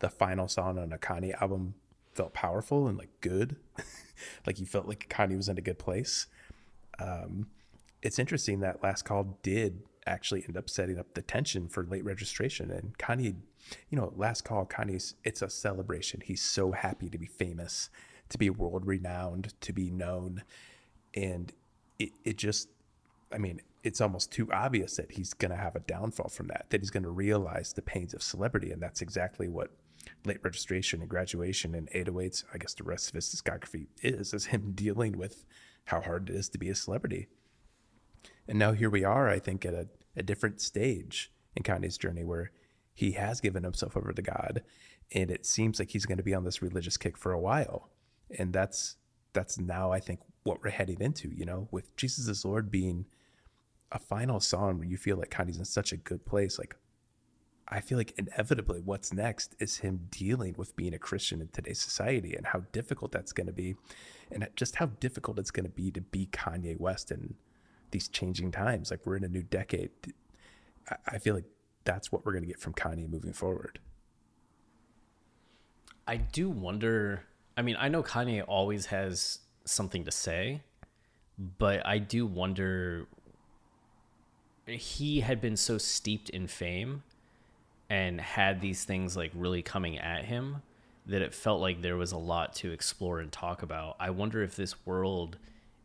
[0.00, 1.74] the final song on a Kanye album
[2.14, 3.56] felt powerful and like good.
[4.46, 6.26] like you felt like Kanye was in a good place.
[6.98, 7.46] Um,
[8.02, 12.04] it's interesting that Last Call did actually end up setting up the tension for late
[12.04, 12.70] registration.
[12.70, 13.36] And Kanye,
[13.88, 16.20] you know, Last Call, Kanye's, it's a celebration.
[16.24, 17.90] He's so happy to be famous,
[18.30, 20.42] to be world renowned, to be known.
[21.14, 21.52] And
[22.00, 22.68] it, it just,
[23.32, 26.66] I mean, it's almost too obvious that he's going to have a downfall from that,
[26.70, 28.72] that he's going to realize the pains of celebrity.
[28.72, 29.70] And that's exactly what
[30.24, 34.46] late registration and graduation and 808s, I guess the rest of his discography is, is
[34.46, 35.44] him dealing with
[35.84, 37.28] how hard it is to be a celebrity.
[38.48, 42.24] And now here we are, I think, at a, a different stage in Kanye's journey
[42.24, 42.50] where
[42.94, 44.62] he has given himself over to God.
[45.12, 47.90] And it seems like he's going to be on this religious kick for a while.
[48.38, 48.96] And that's
[49.32, 53.06] that's now I think what we're heading into, you know, with Jesus is Lord being
[53.92, 56.58] a final song where you feel like Kanye's in such a good place.
[56.58, 56.76] Like
[57.68, 61.80] I feel like inevitably what's next is him dealing with being a Christian in today's
[61.80, 63.76] society and how difficult that's going to be,
[64.30, 67.34] and just how difficult it's going to be to be Kanye West in
[67.90, 68.90] these changing times.
[68.90, 69.90] Like we're in a new decade.
[71.06, 71.44] I feel like
[71.84, 73.78] that's what we're going to get from Kanye moving forward.
[76.08, 77.24] I do wonder.
[77.56, 79.40] I mean, I know Kanye always has
[79.70, 80.62] something to say,
[81.58, 83.06] but I do wonder.
[84.66, 87.02] He had been so steeped in fame
[87.88, 90.62] and had these things like really coming at him
[91.06, 93.96] that it felt like there was a lot to explore and talk about.
[93.98, 95.38] I wonder if this world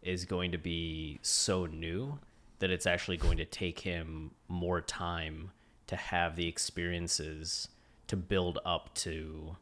[0.03, 2.19] is going to be so new
[2.59, 5.51] that it's actually going to take him more time
[5.87, 7.69] to have the experiences
[8.07, 9.55] to build up to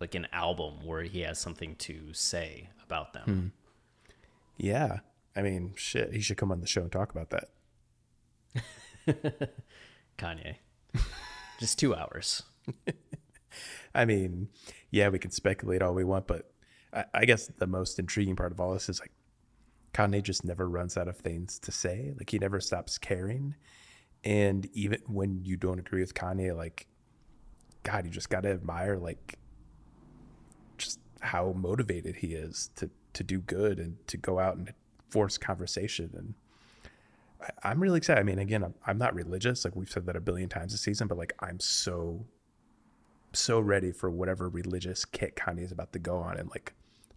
[0.00, 3.24] like an album where he has something to say about them.
[3.24, 3.46] Hmm.
[4.56, 5.00] Yeah.
[5.36, 7.50] I mean, shit, he should come on the show and talk about that.
[10.18, 10.56] Kanye.
[11.58, 12.42] Just two hours.
[13.94, 14.48] I mean,
[14.90, 16.50] yeah, we can speculate all we want, but
[16.92, 19.12] I, I, guess the most intriguing part of all this is like
[19.94, 22.12] Kanye just never runs out of things to say.
[22.16, 23.54] Like he never stops caring.
[24.24, 26.86] And even when you don't agree with Kanye, like,
[27.82, 29.38] God, you just got to admire like
[31.20, 34.72] how motivated he is to to do good and to go out and
[35.08, 36.34] force conversation and
[37.62, 38.20] I, am really excited.
[38.20, 39.64] I mean, again, I'm, I'm not religious.
[39.64, 42.26] Like we've said that a billion times this season, but like I'm so,
[43.32, 46.74] so ready for whatever religious kick Kanye is about to go on, and like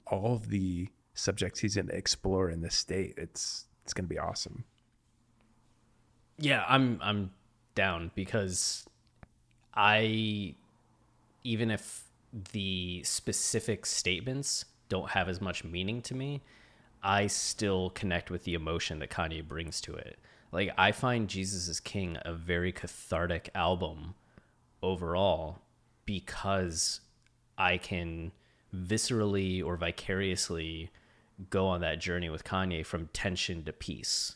[0.07, 3.15] all of the subjects he's going to explore in this state.
[3.17, 4.63] It's it's going to be awesome.
[6.37, 7.31] Yeah, I'm I'm
[7.75, 8.85] down because
[9.73, 10.55] I
[11.43, 12.05] even if
[12.51, 16.41] the specific statements don't have as much meaning to me,
[17.03, 20.17] I still connect with the emotion that Kanye brings to it.
[20.51, 24.15] Like I find Jesus is King a very cathartic album
[24.81, 25.59] overall
[26.05, 27.01] because
[27.57, 28.31] I can
[28.73, 30.91] viscerally or vicariously
[31.49, 34.35] go on that journey with Kanye from tension to peace.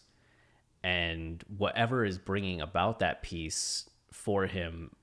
[0.83, 4.95] And whatever is bringing about that peace for him,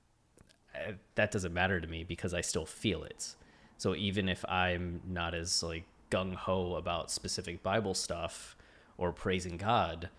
[1.15, 3.35] that doesn't matter to me because I still feel it.
[3.77, 8.55] So even if I'm not as like gung ho about specific Bible stuff
[8.97, 10.09] or praising God,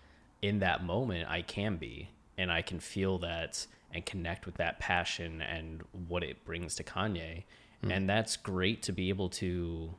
[0.41, 2.09] in that moment, I can be.
[2.37, 6.83] And I can feel that and connect with that passion and what it brings to
[6.83, 7.43] Kanye.
[7.83, 7.95] Mm.
[7.95, 9.95] And that's great to be able to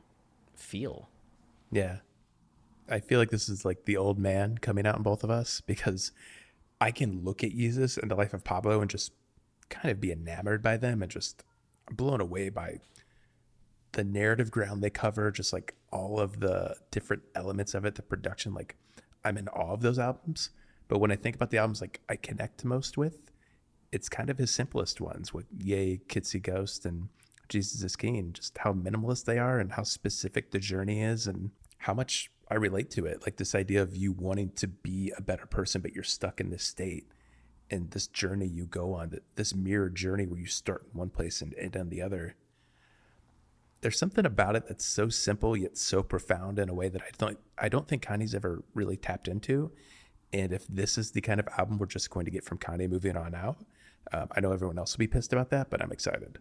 [0.55, 1.09] feel.
[1.71, 1.97] Yeah.
[2.89, 5.61] I feel like this is like the old man coming out in both of us
[5.61, 6.11] because
[6.79, 9.11] I can look at Jesus and the life of Pablo and just
[9.69, 11.43] kind of be enamored by them and just
[11.91, 12.79] blown away by
[13.93, 18.01] the narrative ground they cover, just like all of the different elements of it, the
[18.01, 18.53] production.
[18.53, 18.75] Like,
[19.23, 20.51] I'm in awe of those albums.
[20.87, 23.31] But when I think about the albums, like I connect most with,
[23.91, 27.09] it's kind of his simplest ones with Yay, Kids See Ghost, and
[27.49, 28.33] Yeezus is King.
[28.33, 32.55] Just how minimalist they are and how specific the journey is, and how much I
[32.55, 33.21] relate to it.
[33.23, 36.49] Like this idea of you wanting to be a better person, but you're stuck in
[36.49, 37.07] this state.
[37.71, 41.41] And this journey you go on, this mirror journey where you start in one place
[41.41, 42.35] and end on the other,
[43.81, 47.09] there's something about it that's so simple yet so profound in a way that I
[47.17, 49.71] don't I don't think Kanye's ever really tapped into.
[50.33, 52.89] And if this is the kind of album we're just going to get from Kanye
[52.89, 53.57] moving on out,
[54.11, 56.39] um, I know everyone else will be pissed about that, but I'm excited.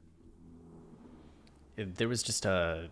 [1.76, 2.88] There was just a,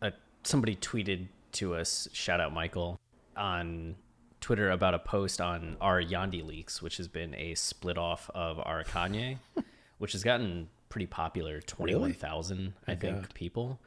[0.00, 2.98] a somebody tweeted to us, shout out Michael,
[3.36, 3.96] on
[4.40, 8.58] Twitter about a post on our Yandhi leaks, which has been a split off of
[8.58, 9.38] our Kanye,
[9.98, 12.72] which has gotten pretty popular 21,000 really?
[12.88, 13.78] I think people.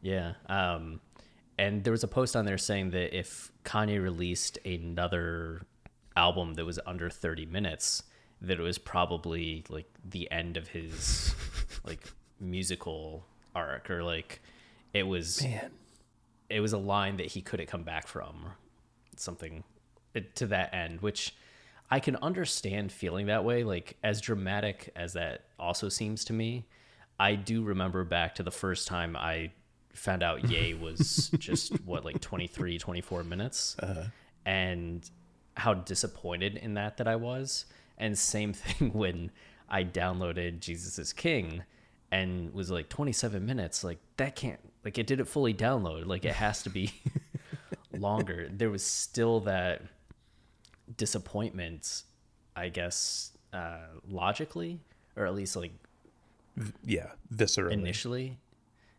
[0.00, 0.34] Yeah.
[0.48, 1.00] Um
[1.58, 5.62] and there was a post on there saying that if Kanye released another
[6.16, 8.04] album that was under 30 minutes,
[8.40, 11.34] that it was probably like the end of his
[11.84, 12.00] like
[12.40, 14.40] musical arc or like
[14.94, 15.70] it was Man.
[16.48, 18.52] it was a line that he couldn't come back from
[19.16, 19.64] something
[20.34, 21.34] to that end which
[21.90, 23.64] I can understand feeling that way.
[23.64, 26.66] Like, as dramatic as that also seems to me,
[27.18, 29.52] I do remember back to the first time I
[29.94, 34.04] found out Yay was just what, like 23, 24 minutes, uh-huh.
[34.44, 35.08] and
[35.56, 37.64] how disappointed in that that I was.
[37.96, 39.30] And same thing when
[39.68, 41.62] I downloaded Jesus is King
[42.10, 43.82] and was like 27 minutes.
[43.82, 46.06] Like, that can't, like, it didn't fully download.
[46.06, 46.92] Like, it has to be
[47.92, 48.50] longer.
[48.52, 49.82] There was still that
[50.96, 52.02] disappointment,
[52.56, 54.80] I guess, uh, logically,
[55.16, 55.72] or at least like,
[56.84, 57.72] yeah, viscerally.
[57.72, 58.38] Initially,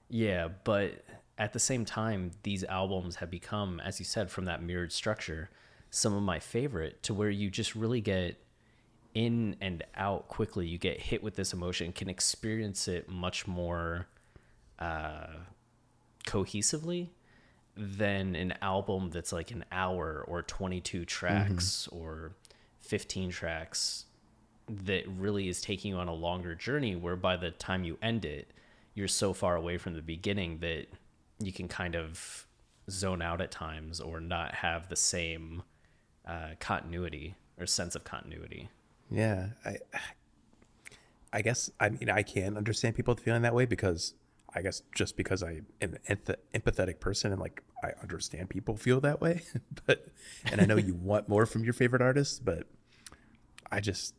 [0.09, 1.03] yeah, but
[1.37, 5.49] at the same time, these albums have become, as you said, from that mirrored structure,
[5.89, 8.37] some of my favorite to where you just really get
[9.13, 10.67] in and out quickly.
[10.67, 14.07] You get hit with this emotion, can experience it much more
[14.79, 15.27] uh,
[16.25, 17.09] cohesively
[17.75, 22.03] than an album that's like an hour or 22 tracks mm-hmm.
[22.03, 22.31] or
[22.81, 24.05] 15 tracks
[24.67, 28.25] that really is taking you on a longer journey where by the time you end
[28.25, 28.51] it
[28.93, 30.85] you're so far away from the beginning that
[31.39, 32.45] you can kind of
[32.89, 35.63] zone out at times or not have the same
[36.27, 38.69] uh, continuity or sense of continuity
[39.09, 39.75] yeah i
[41.33, 44.13] i guess i mean i can understand people feeling that way because
[44.55, 46.17] I guess just because I am an
[46.53, 49.43] empathetic person and like I understand people feel that way,
[49.85, 50.07] but
[50.45, 52.67] and I know you want more from your favorite artist, but
[53.71, 54.15] I just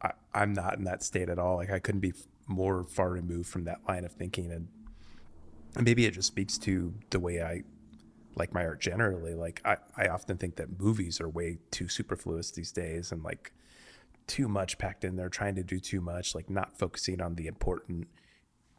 [0.00, 1.56] I, I'm not in that state at all.
[1.56, 2.14] Like I couldn't be
[2.46, 4.68] more far removed from that line of thinking, and,
[5.76, 7.62] and maybe it just speaks to the way I
[8.36, 9.34] like my art generally.
[9.34, 13.52] Like I I often think that movies are way too superfluous these days, and like
[14.26, 17.46] too much packed in there, trying to do too much, like not focusing on the
[17.46, 18.08] important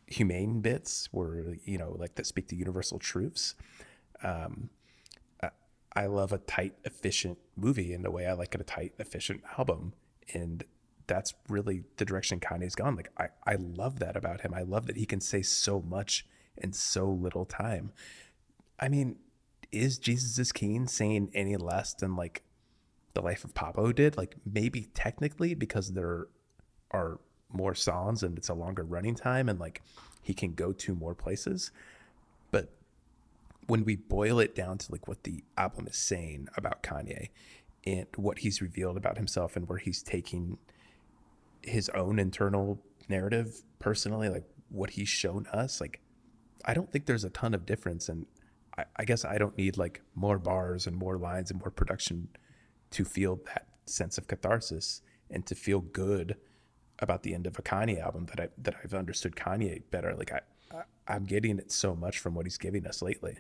[0.08, 3.56] humane bits were you know like that speak to universal truths
[4.24, 4.70] um,
[5.96, 9.94] I love a tight, efficient movie in the way I like a tight, efficient album.
[10.34, 10.64] And
[11.08, 12.96] that's really the direction Kanye's gone.
[12.96, 14.54] Like, I, I love that about him.
[14.54, 16.26] I love that he can say so much
[16.58, 17.92] in so little time.
[18.78, 19.18] I mean,
[19.72, 22.44] is Jesus is King saying any less than like
[23.14, 24.18] the life of Pablo did?
[24.18, 26.28] Like, maybe technically because there
[26.92, 27.20] are
[27.52, 29.82] more songs and it's a longer running time and like
[30.22, 31.72] he can go to more places.
[32.52, 32.70] But
[33.68, 37.30] when we boil it down to like what the album is saying about Kanye
[37.86, 40.58] and what he's revealed about himself and where he's taking
[41.62, 46.00] his own internal narrative personally, like what he's shown us, like
[46.66, 48.10] I don't think there's a ton of difference.
[48.10, 48.26] And
[48.78, 52.30] I, I guess I don't need like more bars and more lines and more production
[52.92, 56.36] to feel that sense of catharsis and to feel good
[57.00, 60.16] about the end of a Kanye album that I that I've understood Kanye better.
[60.16, 60.42] Like I,
[61.08, 63.38] I am getting it so much from what he's giving us lately.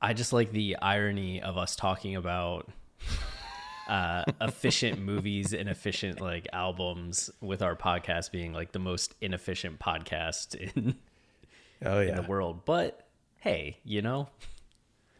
[0.00, 2.70] I just like the irony of us talking about
[3.88, 9.78] uh, efficient movies and efficient like albums with our podcast being like the most inefficient
[9.78, 10.96] podcast in
[11.84, 12.64] oh yeah in the world.
[12.64, 14.28] But hey, you know,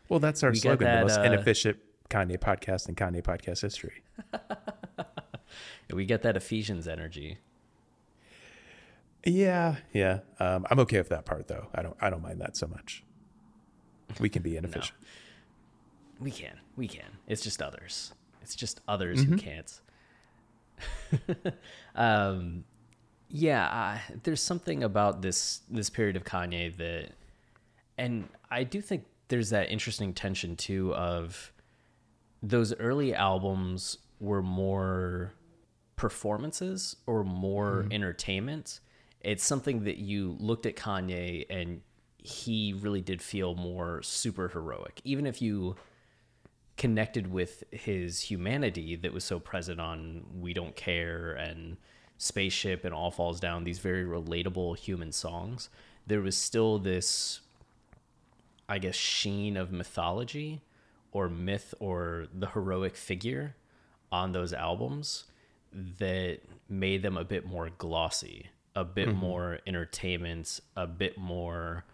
[0.08, 1.78] well that's our slogan: that, the most uh, inefficient
[2.10, 4.02] Kanye podcast in Kanye podcast history.
[5.92, 7.38] we get that Ephesians energy.
[9.24, 10.20] Yeah, yeah.
[10.38, 11.66] Um, I'm okay with that part though.
[11.74, 13.02] I don't I don't mind that so much.
[14.20, 14.98] We can be inefficient.
[15.00, 15.06] no.
[16.18, 16.58] We can.
[16.76, 17.18] We can.
[17.26, 18.12] It's just others.
[18.40, 19.32] It's just others mm-hmm.
[19.32, 19.80] who can't.
[21.94, 22.64] um,
[23.28, 27.10] Yeah, uh, there's something about this this period of Kanye that,
[27.98, 31.52] and I do think there's that interesting tension too of
[32.42, 35.32] those early albums were more
[35.96, 37.92] performances or more mm-hmm.
[37.92, 38.80] entertainment.
[39.20, 41.80] It's something that you looked at Kanye and
[42.18, 45.00] he really did feel more super heroic.
[45.04, 45.76] Even if you
[46.76, 51.78] connected with his humanity that was so present on We Don't Care and
[52.18, 55.70] Spaceship and All Falls Down, these very relatable human songs,
[56.06, 57.40] there was still this,
[58.68, 60.60] I guess, sheen of mythology
[61.12, 63.56] or myth or the heroic figure
[64.10, 65.24] on those albums
[65.98, 66.38] that
[66.68, 69.18] made them a bit more glossy, a bit mm-hmm.
[69.18, 71.84] more entertainment, a bit more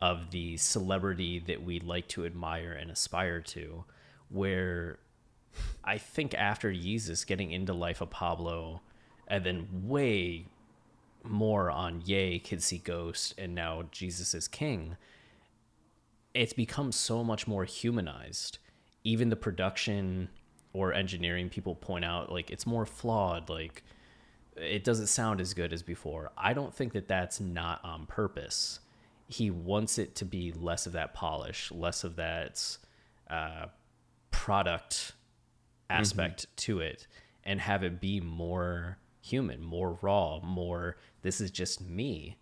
[0.00, 3.84] of the celebrity that we like to admire and aspire to.
[4.28, 4.98] Where
[5.84, 8.82] I think after Yeezus getting into Life of Pablo
[9.26, 10.46] and then way
[11.24, 14.96] more on Yay, Kids See Ghost, and now Jesus is King,
[16.34, 18.58] it's become so much more humanized.
[19.04, 20.28] Even the production
[20.72, 23.82] or engineering people point out like it's more flawed, like
[24.56, 26.30] it doesn't sound as good as before.
[26.36, 28.80] I don't think that that's not on purpose.
[29.28, 32.78] He wants it to be less of that polish, less of that
[33.30, 33.66] uh,
[34.30, 35.12] product
[35.90, 37.06] aspect to it,
[37.44, 42.38] and have it be more human, more raw, more this is just me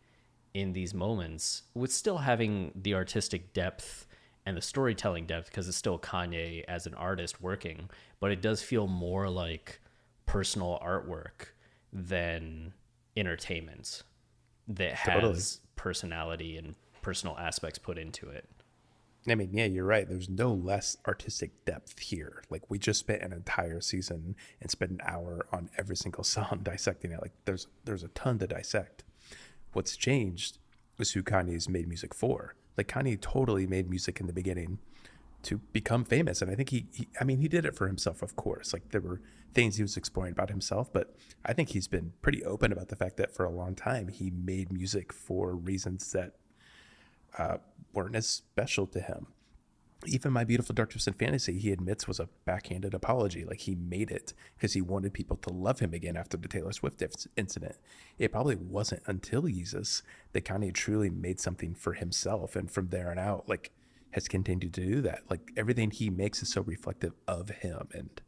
[0.54, 4.06] in these moments with still having the artistic depth
[4.46, 7.90] and the storytelling depth because it's still Kanye as an artist working,
[8.20, 9.80] but it does feel more like
[10.24, 11.48] personal artwork
[11.92, 12.72] than
[13.16, 14.04] entertainment
[14.68, 15.40] that has Totally.
[15.74, 18.48] personality and personal aspects put into it.
[19.28, 20.08] I mean, yeah, you're right.
[20.08, 22.42] There's no less artistic depth here.
[22.48, 26.60] Like we just spent an entire season and spent an hour on every single song
[26.62, 27.20] dissecting it.
[27.20, 29.02] Like there's there's a ton to dissect.
[29.72, 30.58] What's changed
[30.98, 32.54] is who Kanye's made music for.
[32.76, 34.78] Like Kanye totally made music in the beginning
[35.42, 38.22] to become famous, and I think he, he I mean, he did it for himself,
[38.22, 38.72] of course.
[38.72, 39.20] Like there were
[39.54, 41.14] things he was exploring about himself, but
[41.44, 44.30] I think he's been pretty open about the fact that for a long time he
[44.30, 46.32] made music for reasons that
[47.38, 47.58] uh,
[47.92, 49.28] weren't as special to him.
[50.04, 53.44] Even my beautiful dark twisted fantasy, he admits was a backhanded apology.
[53.44, 56.72] Like he made it because he wanted people to love him again after the Taylor
[56.72, 57.02] Swift
[57.36, 57.76] incident.
[58.18, 63.10] It probably wasn't until Yeezus that Kanye truly made something for himself, and from there
[63.10, 63.72] on out, like
[64.10, 65.20] has continued to do that.
[65.30, 68.20] Like everything he makes is so reflective of him, and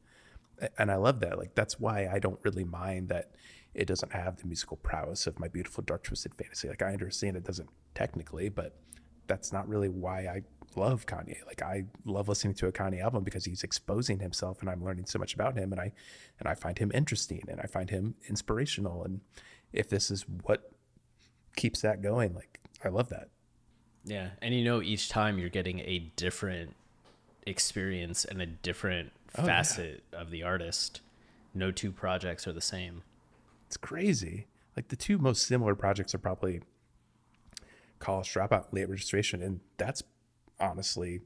[0.79, 1.39] and I love that.
[1.39, 3.31] Like that's why I don't really mind that
[3.75, 6.69] it doesn't have the musical prowess of my beautiful dark twisted fantasy.
[6.69, 8.77] Like I understand it doesn't technically, but
[9.27, 10.43] that's not really why I
[10.79, 11.45] love Kanye.
[11.47, 15.07] Like I love listening to a Kanye album because he's exposing himself and I'm learning
[15.07, 15.93] so much about him and I
[16.39, 19.21] and I find him interesting and I find him inspirational and
[19.73, 20.71] if this is what
[21.57, 23.29] keeps that going, like I love that.
[24.05, 26.75] Yeah, and you know, each time you're getting a different
[27.47, 29.47] experience and a different Oh, yeah.
[29.47, 31.03] facet of the artist.
[31.55, 33.03] No two projects are the same.
[33.67, 34.47] It's crazy.
[34.75, 36.63] Like the two most similar projects are probably
[37.99, 40.03] college dropout, late registration, and that's
[40.61, 41.21] honestly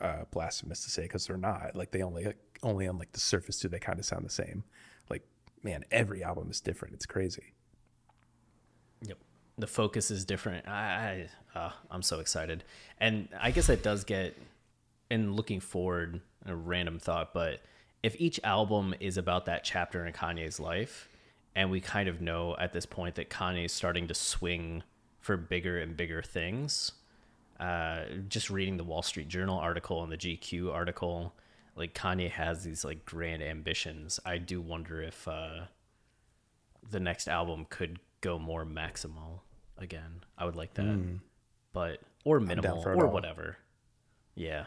[0.00, 1.74] uh, blasphemous to say because they're not.
[1.74, 4.64] Like they only only on like the surface do they kind of sound the same.
[5.10, 5.22] Like
[5.62, 6.94] man, every album is different.
[6.94, 7.54] It's crazy.
[9.02, 9.18] Yep.
[9.58, 10.68] The focus is different.
[10.68, 12.64] I, I uh, I'm so excited,
[12.98, 14.36] and I guess that does get.
[15.10, 17.60] And looking forward, a random thought, but
[18.02, 21.08] if each album is about that chapter in Kanye's life,
[21.54, 24.82] and we kind of know at this point that Kanye's starting to swing
[25.20, 26.92] for bigger and bigger things.
[27.64, 31.32] Uh, just reading the Wall Street Journal article and the GQ article,
[31.76, 34.20] like Kanye has these like grand ambitions.
[34.26, 35.60] I do wonder if uh,
[36.90, 39.40] the next album could go more maximal
[39.78, 40.24] again.
[40.36, 41.18] I would like that,
[41.72, 43.12] but or minimal or all.
[43.12, 43.56] whatever.
[44.34, 44.64] Yeah,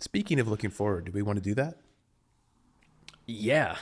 [0.00, 1.78] Speaking of looking forward, do we want to do that?
[3.26, 3.76] yeah.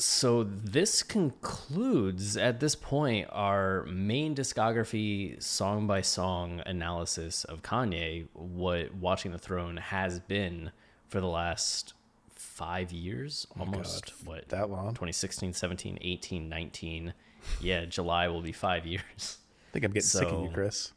[0.00, 8.28] So this concludes at this point our main discography song by song analysis of Kanye.
[8.32, 10.70] What Watching the Throne has been
[11.08, 11.94] for the last
[12.30, 14.90] five years, almost what that long?
[14.90, 17.14] 2016, 17, 18, 19.
[17.60, 19.02] Yeah, July will be five years.
[19.70, 20.92] I think I'm getting sick of you, Chris.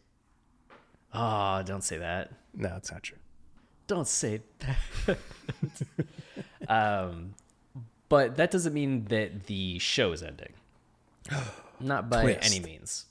[1.12, 2.34] Ah, don't say that.
[2.54, 3.18] No, it's not true.
[3.88, 4.42] Don't say
[5.08, 5.18] that.
[6.68, 7.34] um,
[8.12, 10.52] but that doesn't mean that the show is ending.
[11.80, 12.40] Not by Twist.
[12.44, 13.06] any means.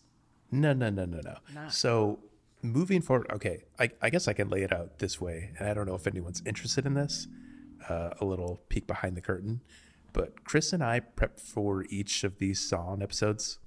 [0.52, 1.68] No, no, no, no, no.
[1.70, 2.18] So
[2.60, 5.72] moving forward, okay, I, I guess I can lay it out this way, and I
[5.72, 7.28] don't know if anyone's interested in this.
[7.88, 9.62] Uh, a little peek behind the curtain.
[10.12, 13.58] but Chris and I prepped for each of these song episodes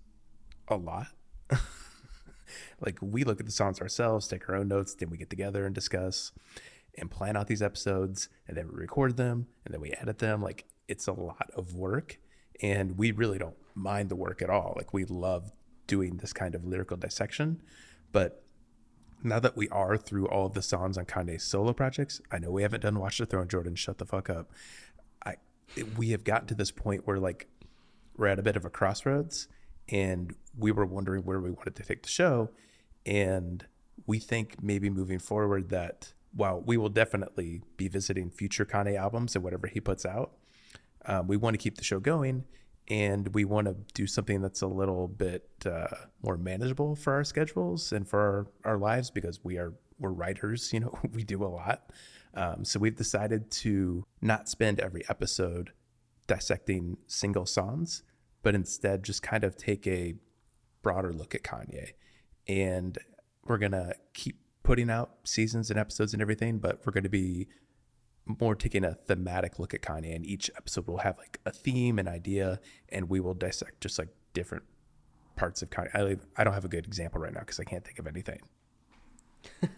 [0.67, 1.07] a lot.
[2.79, 5.65] like we look at the songs ourselves, take our own notes, then we get together
[5.65, 6.31] and discuss
[6.95, 10.39] and plan out these episodes, and then we record them, and then we edit them.
[10.43, 12.20] Like it's a lot of work,
[12.62, 14.74] and we really don't mind the work at all.
[14.78, 15.52] Like we love
[15.88, 17.64] doing this kind of lyrical dissection,
[18.12, 18.44] but
[19.24, 22.52] now that we are through all of the songs on Kanye's solo projects, I know
[22.52, 23.74] we haven't done Watch the Throne, Jordan.
[23.74, 24.52] Shut the fuck up.
[25.26, 25.38] I
[25.98, 27.48] we have gotten to this point where like
[28.16, 29.48] we're at a bit of a crossroads,
[29.89, 32.52] and we were wondering where we wanted to take the show,
[33.04, 33.66] and
[34.06, 39.34] we think maybe moving forward that while we will definitely be visiting future Kanye albums
[39.36, 40.34] and whatever he puts out,
[41.06, 42.45] um, we want to keep the show going
[42.89, 45.88] and we want to do something that's a little bit uh,
[46.22, 50.74] more manageable for our schedules and for our, our, lives because we are we're writers
[50.74, 51.91] you know we do a lot.
[52.34, 55.72] Um, so we've decided to not spend every episode
[56.28, 58.04] dissecting single songs
[58.41, 60.16] but instead just kind of take a
[60.82, 61.91] broader look at kanye.
[62.47, 62.97] And
[63.45, 67.47] we're gonna keep putting out seasons and episodes and everything but we're to be
[68.26, 71.99] more taking a thematic look at Kanye, and each episode will have like a theme
[71.99, 72.59] and idea,
[72.89, 74.63] and we will dissect just like different
[75.36, 75.89] parts of Kanye.
[75.93, 78.39] I, I don't have a good example right now because I can't think of anything.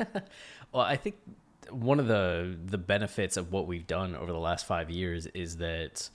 [0.72, 1.16] well, I think
[1.72, 5.58] one of the the benefits of what we've done over the last five years is
[5.58, 6.10] that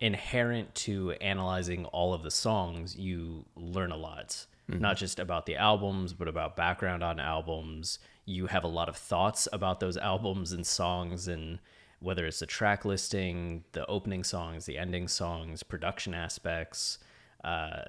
[0.00, 4.46] inherent to analyzing all of the songs, you learn a lot.
[4.70, 4.80] Mm-hmm.
[4.80, 7.98] Not just about the albums, but about background on albums.
[8.24, 11.58] You have a lot of thoughts about those albums and songs and
[12.02, 16.98] whether it's the track listing, the opening songs, the ending songs, production aspects,
[17.44, 17.82] uh,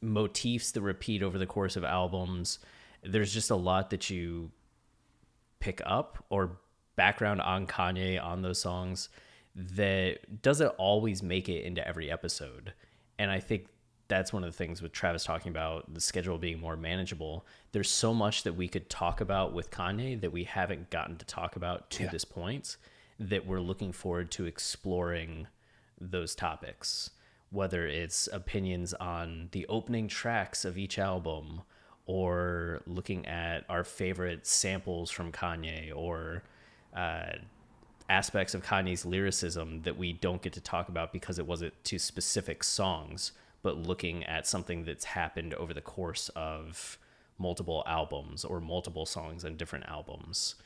[0.00, 2.58] motifs that repeat over the course of albums.
[3.02, 4.50] There's just a lot that you
[5.60, 6.58] pick up or
[6.96, 9.08] background on Kanye on those songs
[9.54, 12.72] that doesn't always make it into every episode.
[13.18, 13.66] And I think
[14.08, 17.46] that's one of the things with Travis talking about the schedule being more manageable.
[17.72, 21.26] There's so much that we could talk about with Kanye that we haven't gotten to
[21.26, 22.10] talk about to yeah.
[22.10, 22.76] this point
[23.20, 25.46] that we're looking forward to exploring
[26.00, 27.10] those topics,
[27.50, 31.62] whether it's opinions on the opening tracks of each album
[32.06, 36.42] or looking at our favorite samples from Kanye or
[36.96, 37.32] uh,
[38.08, 41.98] aspects of Kanye's lyricism that we don't get to talk about because it wasn't to
[41.98, 43.32] specific songs
[43.62, 46.98] but looking at something that's happened over the course of
[47.38, 50.56] multiple albums or multiple songs and different albums.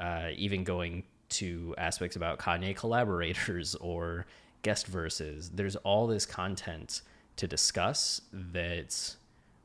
[0.00, 4.26] Uh, even going to aspects about Kanye collaborators or
[4.62, 5.50] guest verses.
[5.50, 7.02] There's all this content
[7.36, 9.16] to discuss that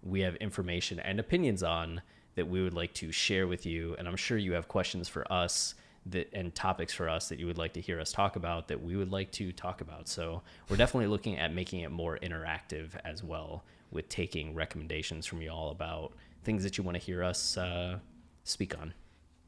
[0.04, 2.02] we have information and opinions on
[2.36, 3.96] that we would like to share with you.
[3.98, 5.76] And I'm sure you have questions for us
[6.08, 8.82] that and topics for us that you would like to hear us talk about that
[8.82, 10.08] we would like to talk about.
[10.08, 15.42] So we're definitely looking at making it more interactive as well with taking recommendations from
[15.42, 18.00] you all about things that you want to hear us uh,
[18.44, 18.94] speak on.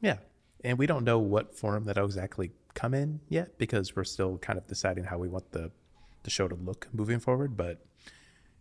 [0.00, 0.18] Yeah.
[0.64, 4.58] And we don't know what form that'll exactly come in yet because we're still kind
[4.58, 5.70] of deciding how we want the,
[6.22, 7.56] the show to look moving forward.
[7.56, 7.84] But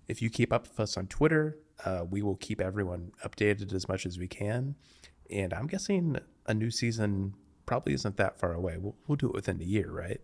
[0.07, 3.87] if you keep up with us on Twitter, uh, we will keep everyone updated as
[3.87, 4.75] much as we can.
[5.29, 7.33] And I'm guessing a new season
[7.65, 8.77] probably isn't that far away.
[8.77, 10.21] We'll, we'll do it within the year, right?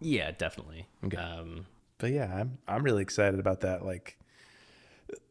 [0.00, 0.86] Yeah, definitely.
[1.04, 1.16] Okay.
[1.16, 1.66] Um,
[1.98, 3.84] but yeah, I'm I'm really excited about that.
[3.84, 4.18] Like,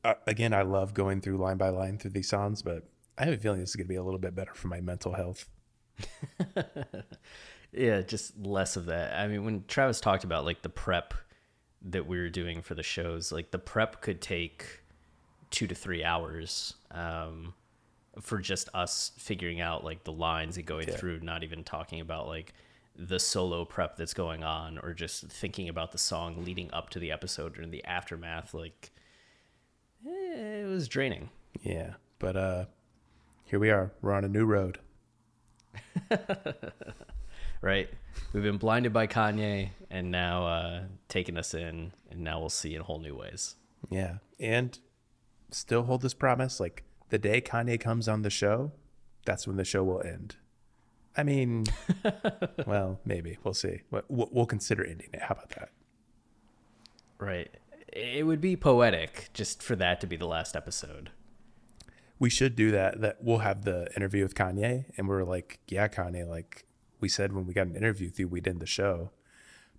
[0.03, 2.83] uh, again, I love going through line by line through these songs, but
[3.17, 4.81] I have a feeling this is going to be a little bit better for my
[4.81, 5.49] mental health.
[7.71, 9.17] yeah, just less of that.
[9.17, 11.13] I mean, when Travis talked about like the prep
[11.83, 14.81] that we were doing for the shows, like the prep could take
[15.49, 16.73] two to three hours.
[16.91, 17.53] Um,
[18.21, 20.95] for just us figuring out like the lines and going yeah.
[20.95, 22.53] through, not even talking about like
[22.95, 26.99] the solo prep that's going on or just thinking about the song leading up to
[26.99, 28.53] the episode or in the aftermath.
[28.53, 28.91] Like,
[30.05, 31.29] eh, it was draining.
[31.61, 31.93] Yeah.
[32.19, 32.65] But uh,
[33.45, 33.91] here we are.
[34.01, 34.79] We're on a new road.
[37.61, 37.89] right.
[38.33, 42.73] We've been blinded by Kanye and now uh, taking us in, and now we'll see
[42.75, 43.55] in whole new ways.
[43.89, 44.17] Yeah.
[44.39, 44.77] And
[45.51, 48.71] still hold this promise like the day Kanye comes on the show,
[49.25, 50.35] that's when the show will end.
[51.15, 51.65] I mean,
[52.67, 53.81] well, maybe we'll see.
[53.89, 55.21] We'll, we'll consider ending it.
[55.21, 55.69] How about that?
[57.19, 57.49] Right.
[57.91, 61.09] It would be poetic just for that to be the last episode.
[62.19, 63.01] We should do that.
[63.01, 66.65] That we'll have the interview with Kanye, and we're like, yeah, Kanye, like
[66.99, 69.11] we said when we got an interview with you, we'd end the show,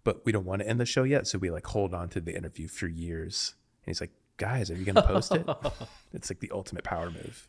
[0.04, 2.20] but we don't want to end the show yet, so we like hold on to
[2.20, 3.54] the interview for years.
[3.84, 5.46] And he's like, guys, are you going to post it?
[6.14, 7.46] it's like the ultimate power move.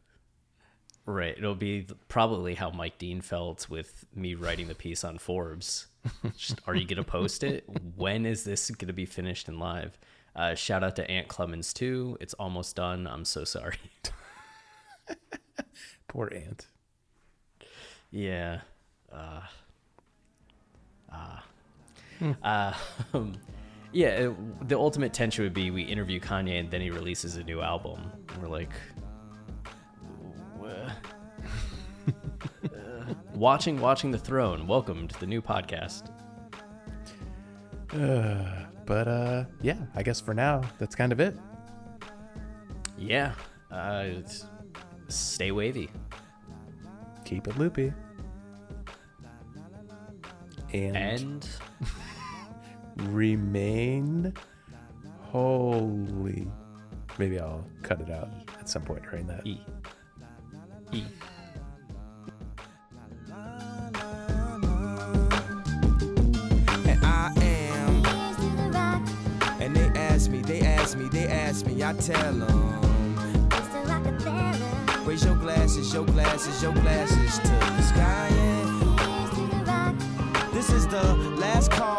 [1.06, 1.36] Right.
[1.38, 5.88] It'll be probably how Mike Dean felt with me writing the piece on Forbes.
[6.38, 7.64] Just, are you going to post it?
[7.96, 9.98] When is this going to be finished and live?
[10.36, 12.18] Uh, shout out to Ant Clemons too.
[12.20, 13.08] It's almost done.
[13.08, 13.78] I'm so sorry.
[16.08, 16.68] Poor Aunt.
[18.12, 18.62] yeah.
[19.12, 19.42] Uh,
[21.12, 21.40] uh,
[23.14, 23.38] um,
[23.92, 24.08] yeah.
[24.30, 27.62] it- the ultimate tension would be we interview Kanye and then he releases a new
[27.62, 28.12] album.
[28.42, 28.72] We're like,
[30.64, 30.92] Uh,
[33.34, 34.68] watching, watching the throne.
[34.68, 36.12] Welcome to the new podcast.
[38.86, 41.38] But uh, yeah, I guess for now that's kind of it.
[42.98, 43.34] Yeah.
[43.72, 44.06] Uh,
[45.10, 45.92] stay wavy.
[47.24, 47.94] Keep it loopy.
[50.74, 51.50] And, And
[53.08, 54.34] remain
[55.22, 56.48] holy.
[57.18, 58.30] Maybe I'll cut it out
[58.60, 59.46] at some point during that.
[59.46, 59.60] E.
[60.92, 61.04] E.
[66.86, 68.06] And I am.
[69.62, 72.80] And they ask me, they ask me, they ask me, I tell them.
[75.06, 78.28] Raise your glasses, your glasses, your glasses to the sky.
[78.32, 78.98] And
[80.54, 81.02] this is the
[81.40, 81.99] last call